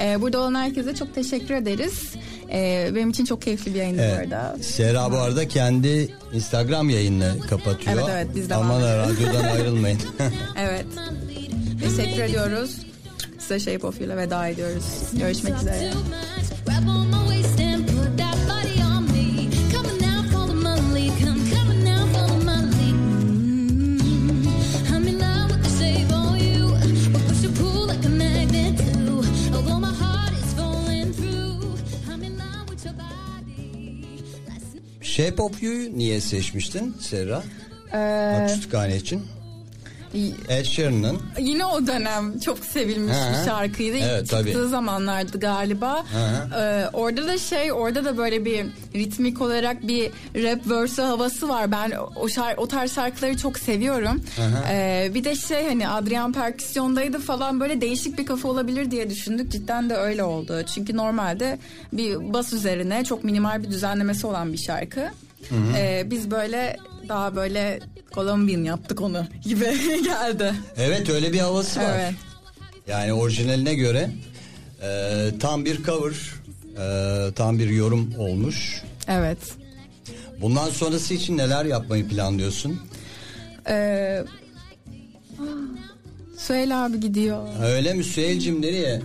[0.03, 2.13] E, burada olan herkese çok teşekkür ederiz.
[2.51, 4.57] E, benim için çok keyifli bir yayındı bu arada.
[4.61, 7.93] Sera bu arada kendi Instagram yayınını kapatıyor.
[7.95, 9.99] Evet, evet, biz devam Aman radyodan ayrılmayın.
[10.57, 10.85] Evet.
[11.81, 12.77] Teşekkür ediyoruz.
[13.39, 14.85] Size Shape of You'la veda ediyoruz.
[15.13, 15.91] Görüşmek üzere.
[35.11, 37.43] Shape of You'yu niye seçmiştin Serra?
[37.93, 39.21] Ee, Akustikhane için.
[40.49, 43.31] Ed Sheeran'ın yine o dönem çok sevilmiş hı.
[43.31, 43.97] bir şarkıydı.
[43.97, 44.67] İlk Evet, çıktığı tabii.
[44.67, 46.05] zamanlardı galiba.
[46.57, 48.65] Ee, orada da şey, orada da böyle bir
[48.95, 51.71] ritmik olarak bir rap verse havası var.
[51.71, 54.21] Ben o şar o tarz şarkıları çok seviyorum.
[54.71, 59.51] Ee, bir de şey hani Adrian perküsyondaydı falan böyle değişik bir kafa olabilir diye düşündük.
[59.51, 60.63] Cidden de öyle oldu.
[60.75, 61.59] Çünkü normalde
[61.93, 65.09] bir bas üzerine çok minimal bir düzenlemesi olan bir şarkı.
[65.77, 66.77] Ee, biz böyle
[67.09, 67.79] daha böyle
[68.13, 69.65] Colombian yaptık onu gibi
[70.03, 70.53] geldi.
[70.77, 71.95] Evet öyle bir havası var.
[71.99, 72.13] Evet.
[72.87, 74.09] Yani orijinaline göre
[74.83, 76.13] e, tam bir cover,
[76.81, 78.83] e, tam bir yorum olmuş.
[79.07, 79.37] Evet.
[80.41, 82.79] Bundan sonrası için neler yapmayı planlıyorsun?
[83.69, 84.23] Ee,
[86.37, 87.47] Süheyl abi gidiyor.
[87.63, 89.01] Öyle mi Süheyl'cim nereye?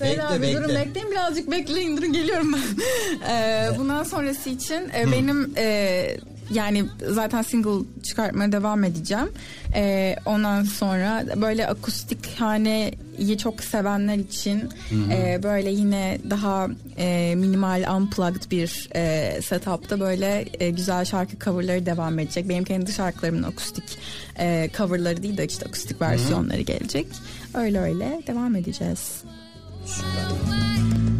[0.00, 0.58] Bekle, abi bekle.
[0.58, 2.60] durun bekleyin birazcık bekleyin durun geliyorum ben.
[3.30, 6.16] Ee, bundan sonrası için e, benim e,
[6.50, 9.28] yani zaten single çıkartmaya devam edeceğim.
[9.74, 14.68] E, ondan sonra böyle akustik haneyi çok sevenler için
[15.10, 21.86] e, böyle yine daha e, minimal unplugged bir e, setupta böyle e, güzel şarkı coverları
[21.86, 22.48] devam edecek.
[22.48, 23.98] Benim kendi şarkılarımın akustik
[24.38, 27.06] e, coverları değil de işte akustik versiyonları gelecek.
[27.54, 29.22] Öyle öyle devam edeceğiz.
[29.88, 31.17] I'm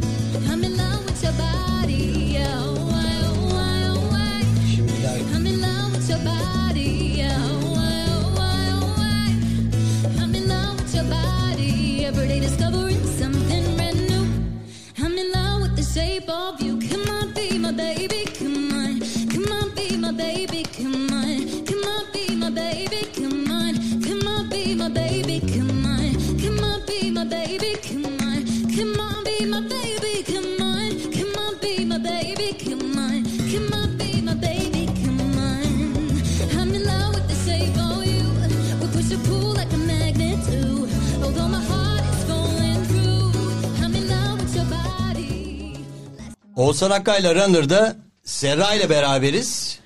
[46.79, 49.79] Oğuzhan Akkay'la Runner'da Serra ile beraberiz.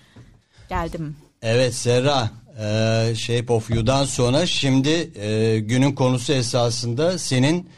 [0.68, 1.16] Geldim.
[1.42, 7.70] Evet Serra, e, Shape of You'dan sonra şimdi e, günün konusu esasında senin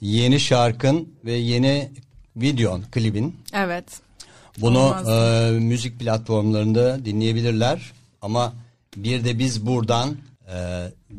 [0.00, 1.90] yeni şarkın ve yeni
[2.36, 3.36] videon, klibin.
[3.54, 3.84] Evet.
[4.58, 5.08] Bunu Olmaz.
[5.08, 8.52] e, müzik platformlarında dinleyebilirler ama
[8.96, 10.16] bir de biz buradan
[10.48, 10.56] e,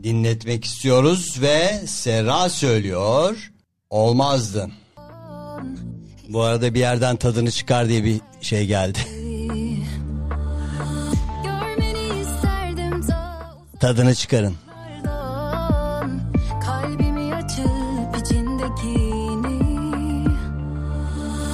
[0.04, 3.52] dinletmek istiyoruz ve Serra söylüyor
[3.90, 4.70] olmazdı.
[6.30, 9.00] Bu arada bir yerden tadını çıkar diye bir şey geldi.
[13.80, 14.56] Tadını çıkarın.
[15.04, 16.22] uzaklardan
[16.66, 19.58] Kalbimi açıp içindekini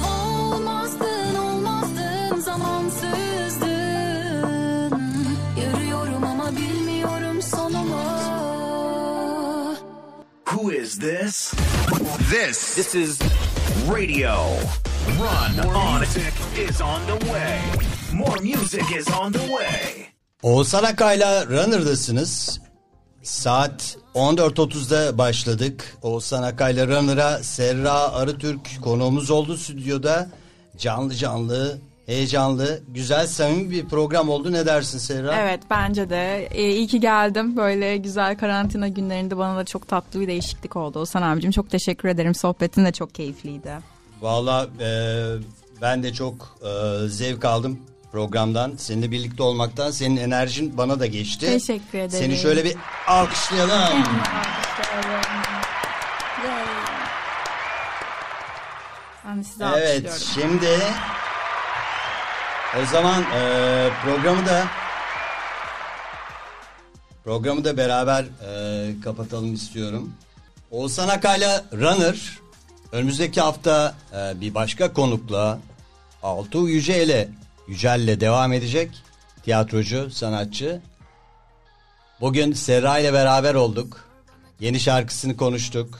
[0.06, 3.74] Olmazdın olmazdın zamansızdın
[5.56, 8.04] Yürüyorum ama bilmiyorum sonumu
[10.44, 11.54] Who is this?
[12.30, 12.74] This.
[12.74, 13.18] This is
[13.92, 14.34] radio.
[15.20, 16.00] Run on.
[16.00, 16.34] Music
[16.68, 17.60] is on the way.
[18.12, 20.06] More music is on the way.
[20.42, 22.60] Oğuzhan Akay'la Runner'dasınız.
[23.22, 25.96] Saat 14.30'da başladık.
[26.02, 30.28] Oğuzhan Akay'la Runner'a Serra Arıtürk konuğumuz oldu stüdyoda.
[30.78, 34.52] Canlı canlı heyecanlı, güzel, samimi bir program oldu.
[34.52, 35.34] Ne dersin Serra?
[35.36, 36.48] Evet bence de.
[36.50, 37.56] Ee, iyi ki geldim.
[37.56, 40.98] Böyle güzel karantina günlerinde bana da çok tatlı bir değişiklik oldu.
[40.98, 42.34] Oğuzhan abicim çok teşekkür ederim.
[42.34, 43.72] Sohbetin de çok keyifliydi.
[44.22, 44.88] Valla e,
[45.82, 47.78] ben de çok e, zevk aldım
[48.12, 48.72] programdan.
[48.76, 49.90] Seninle birlikte olmaktan.
[49.90, 51.46] Senin enerjin bana da geçti.
[51.46, 52.10] Teşekkür ederim.
[52.24, 52.74] Seni şöyle bir
[53.08, 54.04] alkışlayalım.
[59.28, 60.58] Ben de sizi Evet alkışlıyorum.
[60.60, 60.78] şimdi
[62.82, 64.66] o zaman e, programı da
[67.24, 70.12] programı da beraber e, kapatalım istiyorum.
[70.70, 72.38] Oğuzhan Akay'la Runner
[72.92, 75.58] önümüzdeki hafta e, bir başka konukla
[76.22, 77.28] Altuğ Yüce ile
[77.68, 78.90] Yücel'le devam edecek.
[79.44, 80.80] Tiyatrocu, sanatçı.
[82.20, 84.04] Bugün Serra ile beraber olduk.
[84.60, 85.98] Yeni şarkısını konuştuk.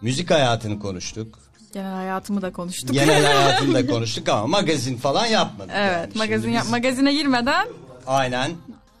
[0.00, 1.41] Müzik hayatını konuştuk.
[1.72, 2.92] Genel hayatımı da konuştuk.
[2.92, 5.72] Genel hayatını da konuştuk ama magazin falan yapmadık.
[5.76, 6.10] evet yani.
[6.16, 7.66] magazin yap magazine girmeden
[8.06, 8.50] Aynen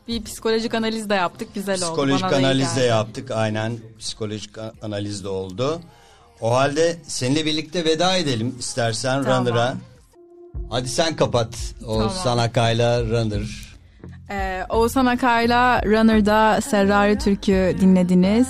[0.08, 1.54] bir psikolojik analiz de yaptık.
[1.54, 1.84] Güzel oldu.
[1.84, 3.30] psikolojik da iyi analiz de yaptık.
[3.30, 4.50] Aynen psikolojik
[4.82, 5.80] analiz de oldu.
[6.40, 9.46] O halde seninle birlikte veda edelim istersen Tamam.
[9.46, 9.74] Runner'a.
[10.70, 12.10] Hadi sen kapat o Tamam.
[12.24, 13.72] Sanakay'la Runner.
[14.30, 18.48] Ee, Oğuzhan Akay'la Runner'da Serrari Türk'ü dinlediniz.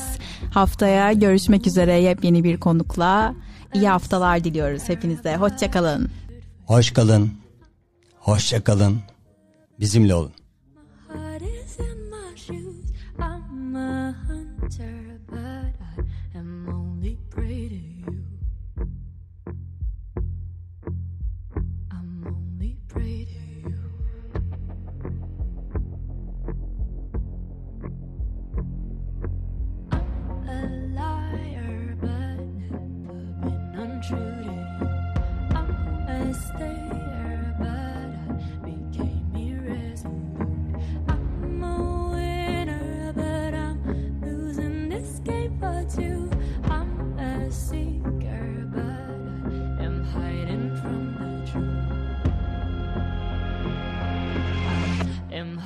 [0.54, 3.34] Haftaya görüşmek üzere yepyeni bir konukla.
[3.74, 5.36] İyi haftalar diliyoruz hepinize.
[5.36, 6.10] Hoşçakalın.
[6.66, 7.32] Hoş kalın.
[8.18, 9.00] Hoşça kalın.
[9.80, 10.32] Bizimle olun.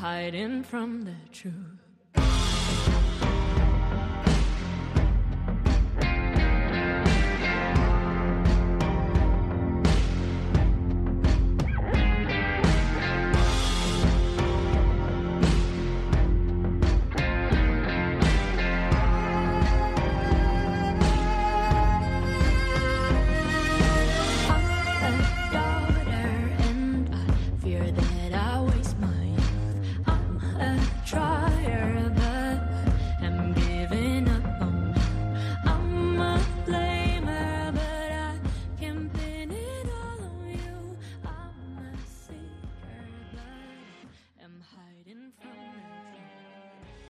[0.07, 1.76] Hiding from the truth.